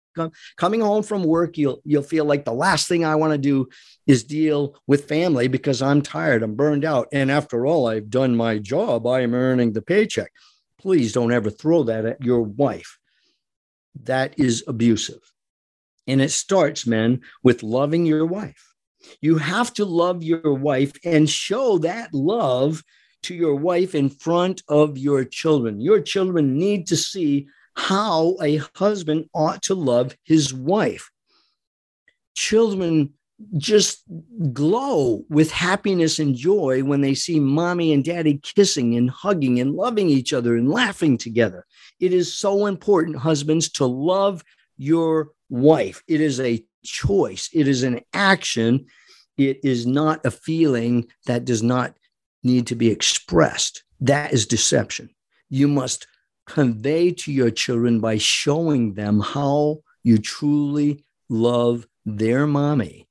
[0.56, 1.56] coming home from work.
[1.56, 3.68] You'll you'll feel like the last thing I want to do
[4.06, 7.08] is deal with family because I'm tired, I'm burned out.
[7.12, 9.06] And after all, I've done my job.
[9.06, 10.30] I am earning the paycheck.
[10.82, 12.98] Please don't ever throw that at your wife
[14.04, 15.20] that is abusive.
[16.06, 18.74] And it starts, men, with loving your wife.
[19.20, 22.82] You have to love your wife and show that love
[23.24, 25.80] to your wife in front of your children.
[25.80, 31.10] Your children need to see how a husband ought to love his wife.
[32.34, 33.14] Children
[33.56, 34.04] just
[34.52, 39.74] glow with happiness and joy when they see mommy and daddy kissing and hugging and
[39.74, 41.66] loving each other and laughing together.
[42.00, 44.42] It is so important, husbands, to love
[44.76, 46.02] your wife.
[46.08, 48.86] It is a choice, it is an action.
[49.38, 51.96] It is not a feeling that does not
[52.42, 53.82] need to be expressed.
[54.00, 55.08] That is deception.
[55.48, 56.06] You must
[56.46, 63.08] convey to your children by showing them how you truly love their mommy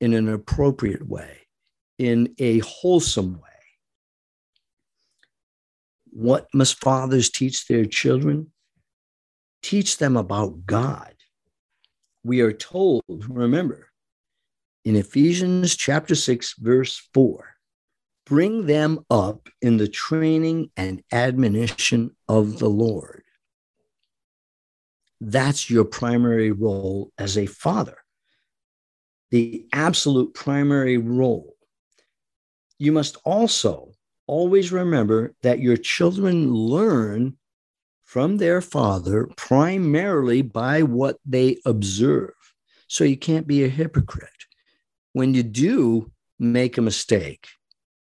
[0.00, 1.46] in an appropriate way,
[1.98, 3.40] in a wholesome way.
[6.10, 8.52] What must fathers teach their children?
[9.62, 11.14] Teach them about God.
[12.24, 13.90] We are told, remember,
[14.84, 17.56] in Ephesians chapter 6, verse 4,
[18.24, 23.22] bring them up in the training and admonition of the Lord.
[25.20, 27.98] That's your primary role as a father
[29.30, 31.54] the absolute primary role.
[32.78, 33.92] You must also
[34.26, 37.36] always remember that your children learn
[38.04, 42.34] from their father primarily by what they observe.
[42.88, 44.30] So you can't be a hypocrite.
[45.12, 47.48] When you do make a mistake,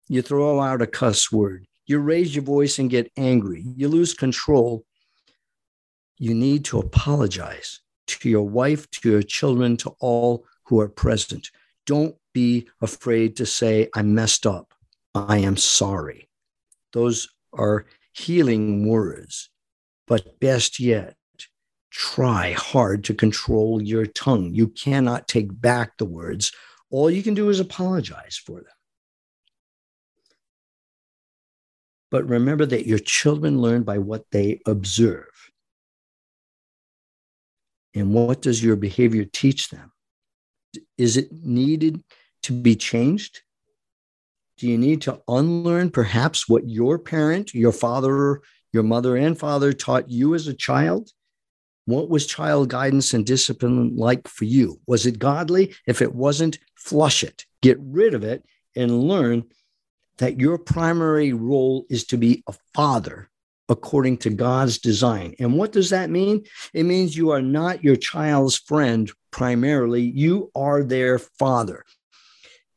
[0.08, 4.14] you throw out a cuss word, you raise your voice and get angry, you lose
[4.14, 4.84] control,
[6.18, 11.50] you need to apologize to your wife, to your children, to all who are present.
[11.84, 14.72] Don't be afraid to say, I messed up.
[15.16, 16.28] I am sorry.
[16.92, 19.50] Those are healing words.
[20.06, 21.16] But best yet,
[21.90, 24.54] try hard to control your tongue.
[24.54, 26.52] You cannot take back the words.
[26.88, 28.72] All you can do is apologize for them.
[32.12, 35.50] But remember that your children learn by what they observe.
[37.92, 39.90] And what does your behavior teach them?
[40.96, 42.02] Is it needed
[42.44, 43.42] to be changed?
[44.58, 48.42] Do you need to unlearn perhaps what your parent, your father,
[48.72, 51.10] your mother and father taught you as a child?
[51.86, 54.80] What was child guidance and discipline like for you?
[54.86, 55.74] Was it godly?
[55.86, 58.44] If it wasn't, flush it, get rid of it,
[58.76, 59.44] and learn
[60.18, 63.30] that your primary role is to be a father
[63.70, 65.34] according to God's design.
[65.38, 66.44] And what does that mean?
[66.74, 71.84] It means you are not your child's friend primarily, you are their father.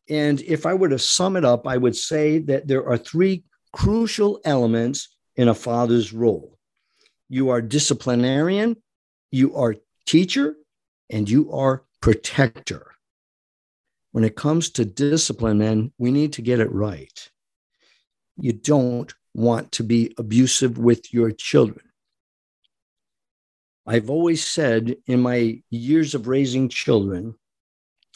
[0.09, 3.43] And if I were to sum it up, I would say that there are three
[3.71, 6.53] crucial elements in a father's role
[7.29, 8.75] you are disciplinarian,
[9.31, 9.75] you are
[10.05, 10.55] teacher,
[11.09, 12.91] and you are protector.
[14.11, 17.31] When it comes to discipline, then we need to get it right.
[18.37, 21.85] You don't want to be abusive with your children.
[23.85, 27.35] I've always said in my years of raising children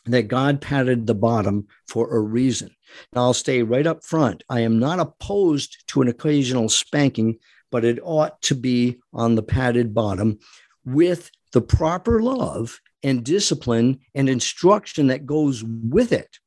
[0.05, 2.69] that God patted the bottom for a reason.
[3.13, 4.43] Now, I'll stay right up front.
[4.49, 7.39] I am not opposed to an occasional spanking,
[7.71, 10.39] but it ought to be on the padded bottom
[10.85, 16.39] with the proper love and discipline and instruction that goes with it.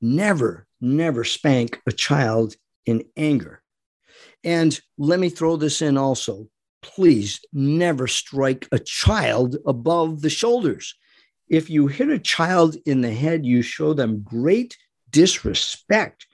[0.00, 2.54] Never, never spank a child
[2.86, 3.62] in anger.
[4.42, 6.48] And let me throw this in also
[6.94, 10.94] please never strike a child above the shoulders.
[11.48, 14.76] If you hit a child in the head, you show them great
[15.10, 16.26] disrespect,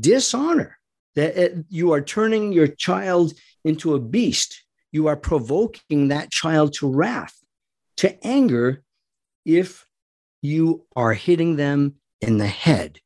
[0.00, 0.78] dishonor,
[1.14, 4.62] that eh, you are turning your child into a beast.
[4.90, 7.34] You are provoking that child to wrath,
[7.98, 8.82] to anger,
[9.44, 9.86] if
[10.40, 13.00] you are hitting them in the head,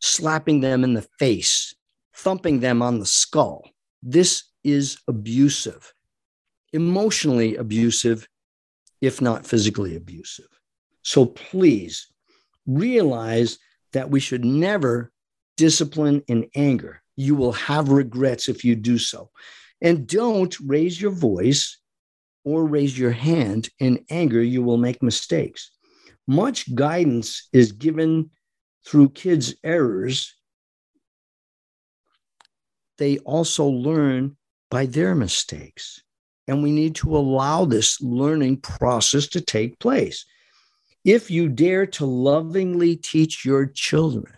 [0.00, 1.74] slapping them in the face,
[2.14, 3.68] thumping them on the skull.
[4.02, 5.92] This is abusive,
[6.72, 8.28] emotionally abusive,
[9.00, 10.48] if not physically abusive.
[11.02, 12.08] So please
[12.66, 13.58] realize
[13.92, 15.12] that we should never
[15.56, 17.02] discipline in anger.
[17.16, 19.30] You will have regrets if you do so.
[19.80, 21.78] And don't raise your voice
[22.44, 24.42] or raise your hand in anger.
[24.42, 25.70] You will make mistakes.
[26.26, 28.30] Much guidance is given
[28.86, 30.34] through kids' errors
[32.98, 34.36] they also learn
[34.70, 36.02] by their mistakes.
[36.46, 40.26] And we need to allow this learning process to take place.
[41.04, 44.32] If you dare to lovingly teach your children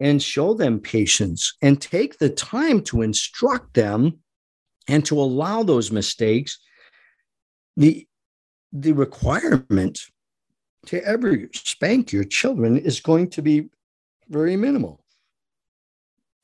[0.00, 4.18] and show them patience and take the time to instruct them
[4.88, 6.58] and to allow those mistakes,
[7.76, 8.06] the,
[8.72, 10.00] the requirement
[10.86, 13.68] to ever spank your children is going to be
[14.28, 15.03] very minimal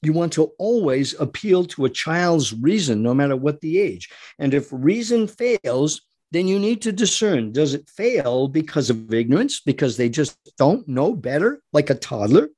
[0.02, 4.08] you want to always appeal to a child's reason, no matter what the age.
[4.38, 9.60] And if reason fails, then you need to discern does it fail because of ignorance,
[9.60, 12.48] because they just don't know better, like a toddler,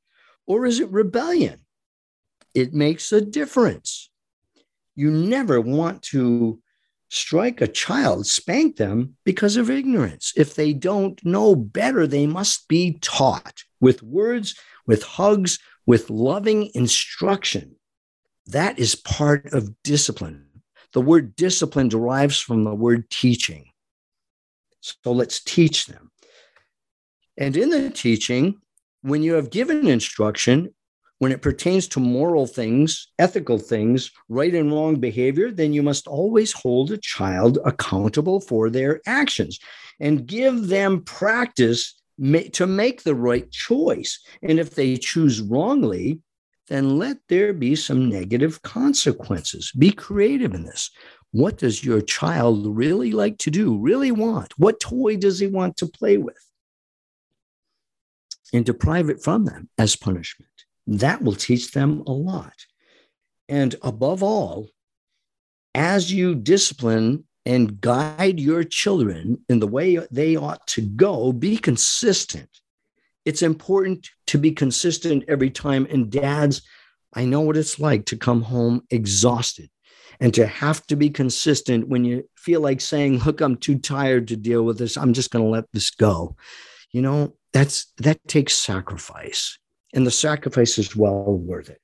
[0.46, 1.60] or is it rebellion?
[2.54, 4.10] It makes a difference.
[4.94, 6.60] You never want to
[7.08, 10.32] strike a child, spank them because of ignorance.
[10.36, 14.54] If they don't know better, they must be taught with words,
[14.86, 17.76] with hugs, with loving instruction.
[18.46, 20.46] That is part of discipline.
[20.92, 23.66] The word discipline derives from the word teaching.
[24.80, 26.10] So let's teach them.
[27.38, 28.58] And in the teaching,
[29.02, 30.74] when you have given instruction,
[31.18, 36.08] when it pertains to moral things, ethical things, right and wrong behavior, then you must
[36.08, 39.60] always hold a child accountable for their actions
[40.00, 42.01] and give them practice
[42.52, 44.20] to make the right choice.
[44.42, 46.20] And if they choose wrongly,
[46.68, 49.72] then let there be some negative consequences.
[49.72, 50.90] Be creative in this.
[51.32, 54.52] What does your child really like to do, really want?
[54.58, 56.38] What toy does he want to play with?
[58.52, 60.50] And deprive it from them as punishment.
[60.86, 62.66] That will teach them a lot.
[63.48, 64.68] And above all,
[65.74, 71.56] as you discipline and guide your children in the way they ought to go, be
[71.56, 72.48] consistent.
[73.24, 75.86] It's important to be consistent every time.
[75.90, 76.62] And dads,
[77.14, 79.70] I know what it's like to come home exhausted
[80.20, 84.28] and to have to be consistent when you feel like saying, Look, I'm too tired
[84.28, 84.96] to deal with this.
[84.96, 86.36] I'm just going to let this go.
[86.92, 89.58] You know, that's that takes sacrifice,
[89.94, 91.80] and the sacrifice is well worth it.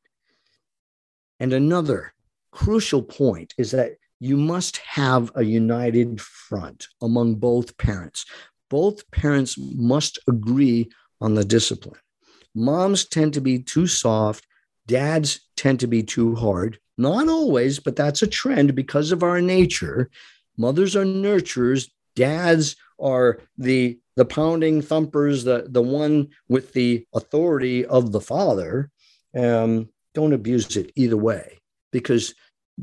[1.40, 2.14] And another
[2.52, 8.26] crucial point is that you must have a united front among both parents.
[8.68, 10.90] Both parents must agree
[11.20, 12.00] on the discipline.
[12.54, 14.46] Moms tend to be too soft,
[14.86, 16.78] dads tend to be too hard.
[16.96, 20.10] Not always, but that's a trend because of our nature.
[20.56, 27.86] Mothers are nurturers, dads are the the pounding thumpers, the the one with the authority
[27.86, 28.90] of the father.
[29.36, 31.58] Um, don't abuse it either way,
[31.92, 32.34] because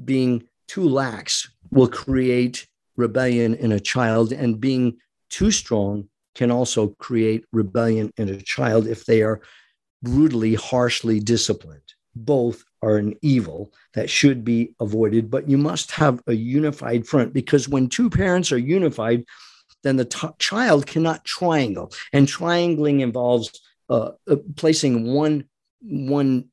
[0.05, 4.97] being too lax will create rebellion in a child, and being
[5.29, 9.41] too strong can also create rebellion in a child if they are
[10.03, 11.81] brutally, harshly disciplined.
[12.15, 17.33] Both are an evil that should be avoided, but you must have a unified front
[17.33, 19.25] because when two parents are unified,
[19.83, 23.51] then the t- child cannot triangle, and triangling involves
[23.89, 25.45] uh, uh, placing one
[25.81, 26.45] one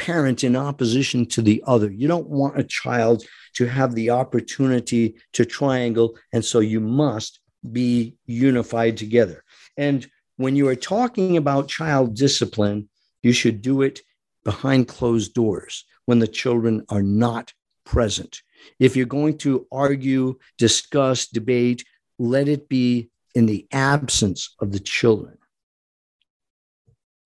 [0.00, 1.90] parent in opposition to the other.
[1.90, 3.22] You don't want a child
[3.56, 6.16] to have the opportunity to triangle.
[6.32, 7.38] And so you must
[7.70, 9.44] be unified together.
[9.76, 12.88] And when you are talking about child discipline,
[13.22, 14.00] you should do it
[14.42, 17.52] behind closed doors when the children are not
[17.84, 18.40] present.
[18.78, 21.84] If you're going to argue, discuss, debate,
[22.18, 25.36] let it be in the absence of the children.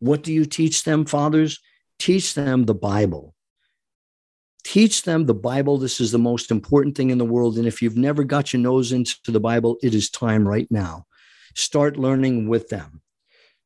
[0.00, 1.60] What do you teach them, fathers?
[2.04, 3.34] Teach them the Bible.
[4.62, 5.78] Teach them the Bible.
[5.78, 7.56] This is the most important thing in the world.
[7.56, 11.06] And if you've never got your nose into the Bible, it is time right now.
[11.54, 13.00] Start learning with them.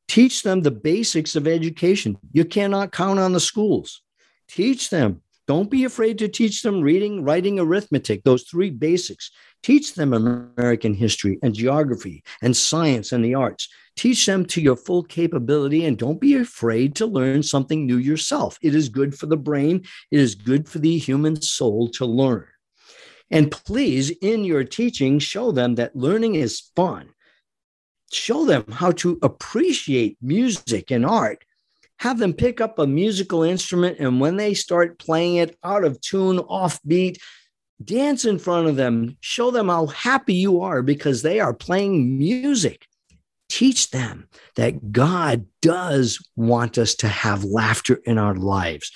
[0.07, 2.17] Teach them the basics of education.
[2.31, 4.03] You cannot count on the schools.
[4.47, 5.21] Teach them.
[5.45, 9.31] Don't be afraid to teach them reading, writing, arithmetic, those three basics.
[9.63, 13.67] Teach them American history and geography and science and the arts.
[13.99, 18.57] Teach them to your full capability and don't be afraid to learn something new yourself.
[18.61, 22.45] It is good for the brain, it is good for the human soul to learn.
[23.29, 27.09] And please, in your teaching, show them that learning is fun.
[28.09, 31.43] Show them how to appreciate music and art.
[31.97, 35.99] Have them pick up a musical instrument, and when they start playing it out of
[35.99, 37.17] tune, offbeat,
[37.83, 42.17] dance in front of them, show them how happy you are because they are playing
[42.17, 42.85] music.
[43.49, 48.91] Teach them that God does want us to have laughter in our lives.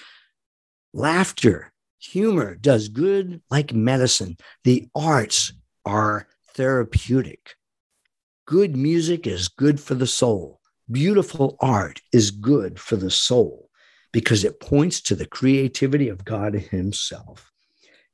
[0.93, 4.37] Laughter, humor does good like medicine.
[4.63, 5.53] The arts
[5.85, 7.55] are therapeutic.
[8.45, 10.59] Good music is good for the soul.
[10.91, 13.69] Beautiful art is good for the soul
[14.11, 17.51] because it points to the creativity of God Himself.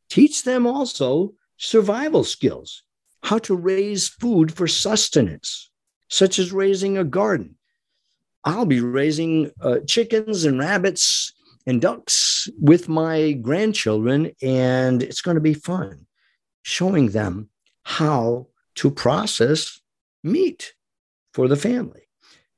[0.09, 2.83] Teach them also survival skills,
[3.23, 5.68] how to raise food for sustenance,
[6.09, 7.55] such as raising a garden.
[8.43, 11.33] I'll be raising uh, chickens and rabbits
[11.65, 16.05] and ducks with my grandchildren, and it's going to be fun
[16.61, 17.49] showing them
[17.83, 19.79] how to process
[20.23, 20.73] meat
[21.33, 22.07] for the family.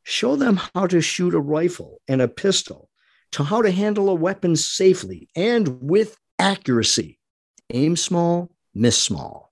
[0.04, 2.90] Show them how to shoot a rifle and a pistol,
[3.34, 7.20] to how to handle a weapon safely and with accuracy
[7.74, 9.51] aim small, miss small.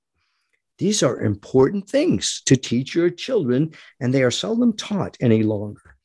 [0.79, 5.97] These are important things to teach your children, and they are seldom taught any longer.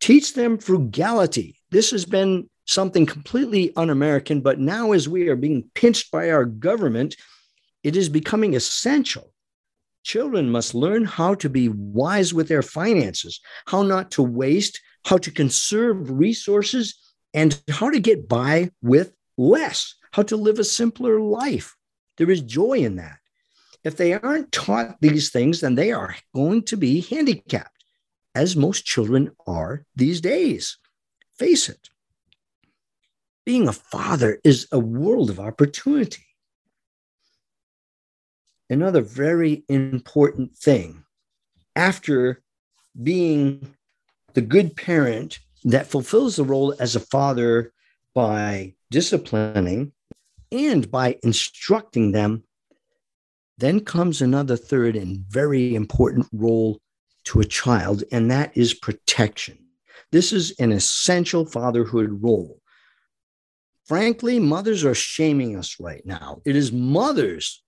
[0.00, 1.60] Teach them frugality.
[1.70, 6.30] This has been something completely un American, but now as we are being pinched by
[6.30, 7.16] our government,
[7.84, 9.32] it is becoming essential.
[10.02, 15.16] Children must learn how to be wise with their finances, how not to waste, how
[15.18, 21.20] to conserve resources, and how to get by with less, how to live a simpler
[21.20, 21.76] life.
[22.16, 23.21] There is joy in that.
[23.84, 27.84] If they aren't taught these things, then they are going to be handicapped,
[28.34, 30.78] as most children are these days.
[31.36, 31.90] Face it.
[33.44, 36.24] Being a father is a world of opportunity.
[38.70, 41.04] Another very important thing
[41.74, 42.42] after
[43.02, 43.74] being
[44.34, 47.72] the good parent that fulfills the role as a father
[48.14, 49.92] by disciplining
[50.50, 52.44] and by instructing them,
[53.62, 56.80] then comes another third and very important role
[57.24, 59.56] to a child, and that is protection.
[60.10, 62.60] This is an essential fatherhood role.
[63.86, 66.42] Frankly, mothers are shaming us right now.
[66.44, 67.62] It is mothers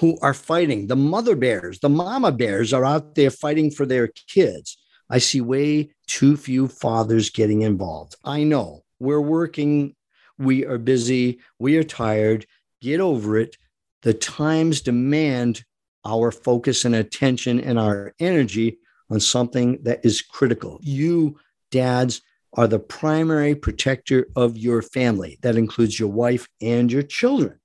[0.00, 0.88] who are fighting.
[0.88, 4.76] The mother bears, the mama bears are out there fighting for their kids.
[5.08, 8.16] I see way too few fathers getting involved.
[8.24, 9.94] I know we're working,
[10.36, 12.44] we are busy, we are tired.
[12.80, 13.56] Get over it.
[14.02, 15.64] The times demand
[16.04, 18.78] our focus and attention and our energy
[19.10, 20.80] on something that is critical.
[20.82, 21.38] You,
[21.70, 22.22] dads,
[22.54, 25.38] are the primary protector of your family.
[25.42, 27.58] That includes your wife and your children.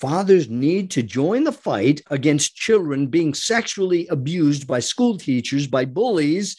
[0.00, 5.84] Fathers need to join the fight against children being sexually abused by school teachers, by
[5.84, 6.56] bullies,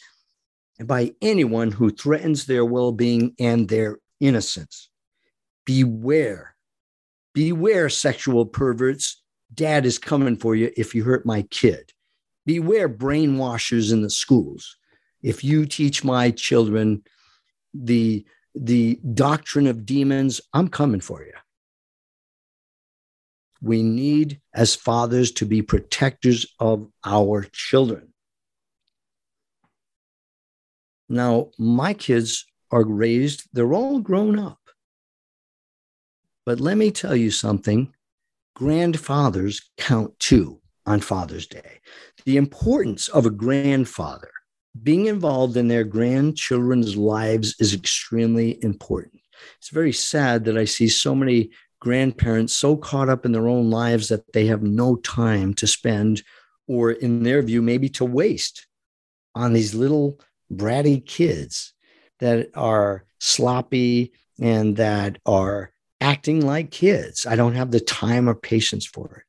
[0.78, 4.90] and by anyone who threatens their well being and their innocence.
[5.64, 6.49] Beware.
[7.40, 9.22] Beware, sexual perverts.
[9.54, 11.90] Dad is coming for you if you hurt my kid.
[12.44, 14.76] Beware, brainwashers in the schools.
[15.22, 17.02] If you teach my children
[17.72, 21.32] the, the doctrine of demons, I'm coming for you.
[23.62, 28.12] We need, as fathers, to be protectors of our children.
[31.08, 34.59] Now, my kids are raised, they're all grown up.
[36.46, 37.94] But let me tell you something
[38.56, 41.80] grandfathers count too on Father's Day.
[42.24, 44.30] The importance of a grandfather
[44.82, 49.20] being involved in their grandchildren's lives is extremely important.
[49.58, 53.70] It's very sad that I see so many grandparents so caught up in their own
[53.70, 56.22] lives that they have no time to spend,
[56.68, 58.66] or in their view, maybe to waste
[59.34, 60.20] on these little
[60.52, 61.72] bratty kids
[62.20, 67.26] that are sloppy and that are acting like kids.
[67.26, 69.22] I don't have the time or patience for it.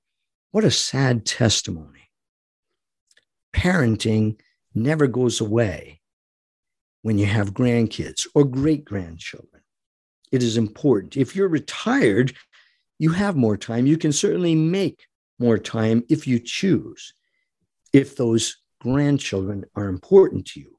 [0.51, 2.09] What a sad testimony.
[3.53, 4.39] Parenting
[4.74, 6.01] never goes away
[7.01, 9.51] when you have grandkids or great grandchildren
[10.32, 11.17] it is important.
[11.17, 12.34] If you're retired,
[12.97, 13.86] you have more time.
[13.86, 15.05] You can certainly make
[15.39, 17.13] more time if you choose,
[17.93, 20.78] if those grandchildren are important to you.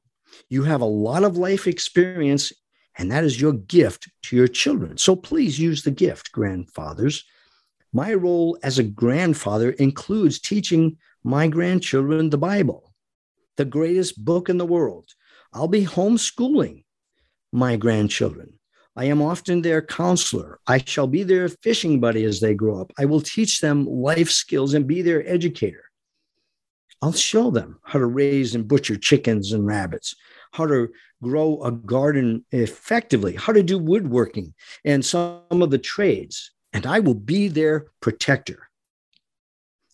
[0.49, 2.51] You have a lot of life experience,
[2.97, 4.97] and that is your gift to your children.
[4.97, 7.23] So please use the gift, grandfathers.
[7.91, 12.93] My role as a grandfather includes teaching my grandchildren the Bible,
[13.57, 15.09] the greatest book in the world.
[15.53, 16.83] I'll be homeschooling
[17.51, 18.53] my grandchildren.
[18.95, 20.59] I am often their counselor.
[20.67, 22.91] I shall be their fishing buddy as they grow up.
[22.97, 25.83] I will teach them life skills and be their educator.
[27.03, 30.15] I'll show them how to raise and butcher chickens and rabbits,
[30.53, 30.87] how to
[31.21, 34.53] grow a garden effectively, how to do woodworking
[34.85, 36.51] and some of the trades.
[36.71, 38.69] And I will be their protector.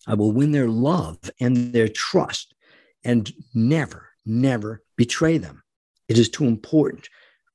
[0.06, 2.54] I will win their love and their trust
[3.02, 5.64] and never, never betray them.
[6.08, 7.08] It is too important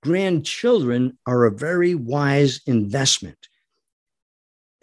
[0.03, 3.47] grandchildren are a very wise investment.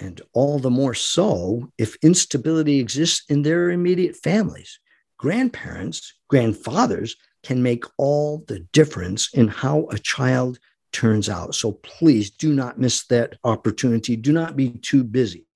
[0.02, 4.80] And all the more so if instability exists in their immediate families.
[5.16, 10.58] Grandparents, grandfathers can make all the difference in how a child
[10.92, 11.54] turns out.
[11.54, 14.16] So please do not miss that opportunity.
[14.16, 15.46] Do not be too busy.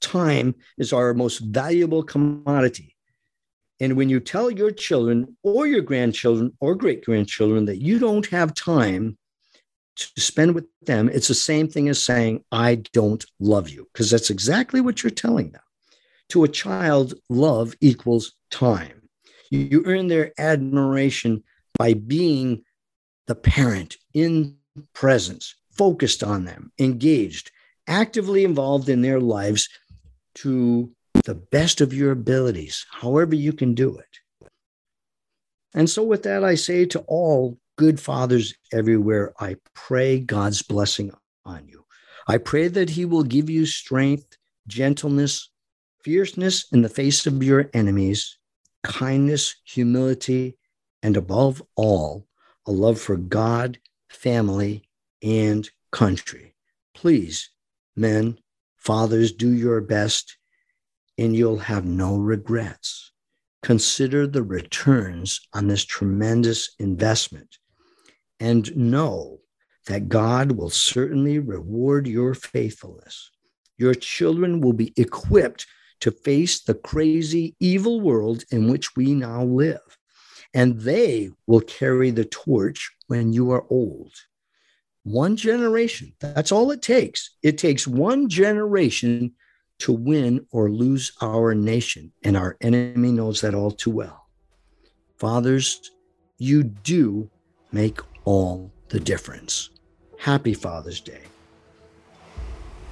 [0.00, 2.96] Time is our most valuable commodity.
[3.78, 8.26] And when you tell your children or your grandchildren or great grandchildren that you don't
[8.26, 9.16] have time
[9.98, 14.10] to spend with them, it's the same thing as saying, I don't love you, because
[14.10, 15.62] that's exactly what you're telling them.
[16.30, 19.08] To a child, love equals time.
[19.50, 21.42] You earn their admiration
[21.78, 22.64] by being
[23.26, 24.56] the parent in
[24.92, 27.50] presence, focused on them, engaged,
[27.86, 29.68] actively involved in their lives
[30.36, 30.92] to
[31.24, 34.50] the best of your abilities, however you can do it.
[35.74, 41.12] And so, with that, I say to all good fathers everywhere, I pray God's blessing
[41.46, 41.84] on you.
[42.26, 45.48] I pray that He will give you strength, gentleness,
[46.02, 48.36] fierceness in the face of your enemies,
[48.82, 50.58] kindness, humility,
[51.04, 52.26] and above all,
[52.66, 53.78] a love for God,
[54.10, 54.82] family,
[55.22, 56.56] and country.
[56.94, 57.48] Please,
[57.94, 58.38] men,
[58.76, 60.36] fathers, do your best
[61.16, 63.12] and you'll have no regrets.
[63.62, 67.58] Consider the returns on this tremendous investment
[68.40, 69.40] and know
[69.86, 73.30] that God will certainly reward your faithfulness.
[73.78, 75.66] Your children will be equipped
[76.00, 79.98] to face the crazy, evil world in which we now live,
[80.54, 84.12] and they will carry the torch when you are old.
[85.02, 87.30] One generation, that's all it takes.
[87.42, 89.34] It takes one generation
[89.78, 94.26] to win or lose our nation, and our enemy knows that all too well.
[95.16, 95.90] Fathers,
[96.36, 97.30] you do
[97.72, 99.70] make all the difference.
[100.18, 101.22] Happy Father's Day.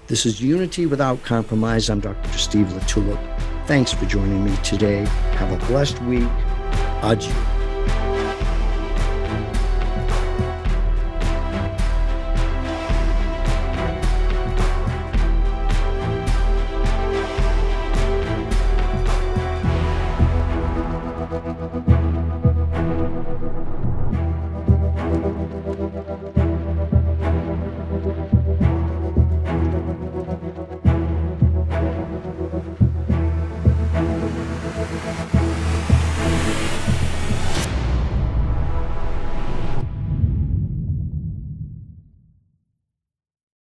[0.07, 1.91] This is Unity Without Compromise.
[1.91, 2.39] I'm Dr.
[2.39, 3.67] Steve LaTulippe.
[3.67, 5.05] Thanks for joining me today.
[5.35, 6.31] Have a blessed week.
[7.03, 7.56] Adieu.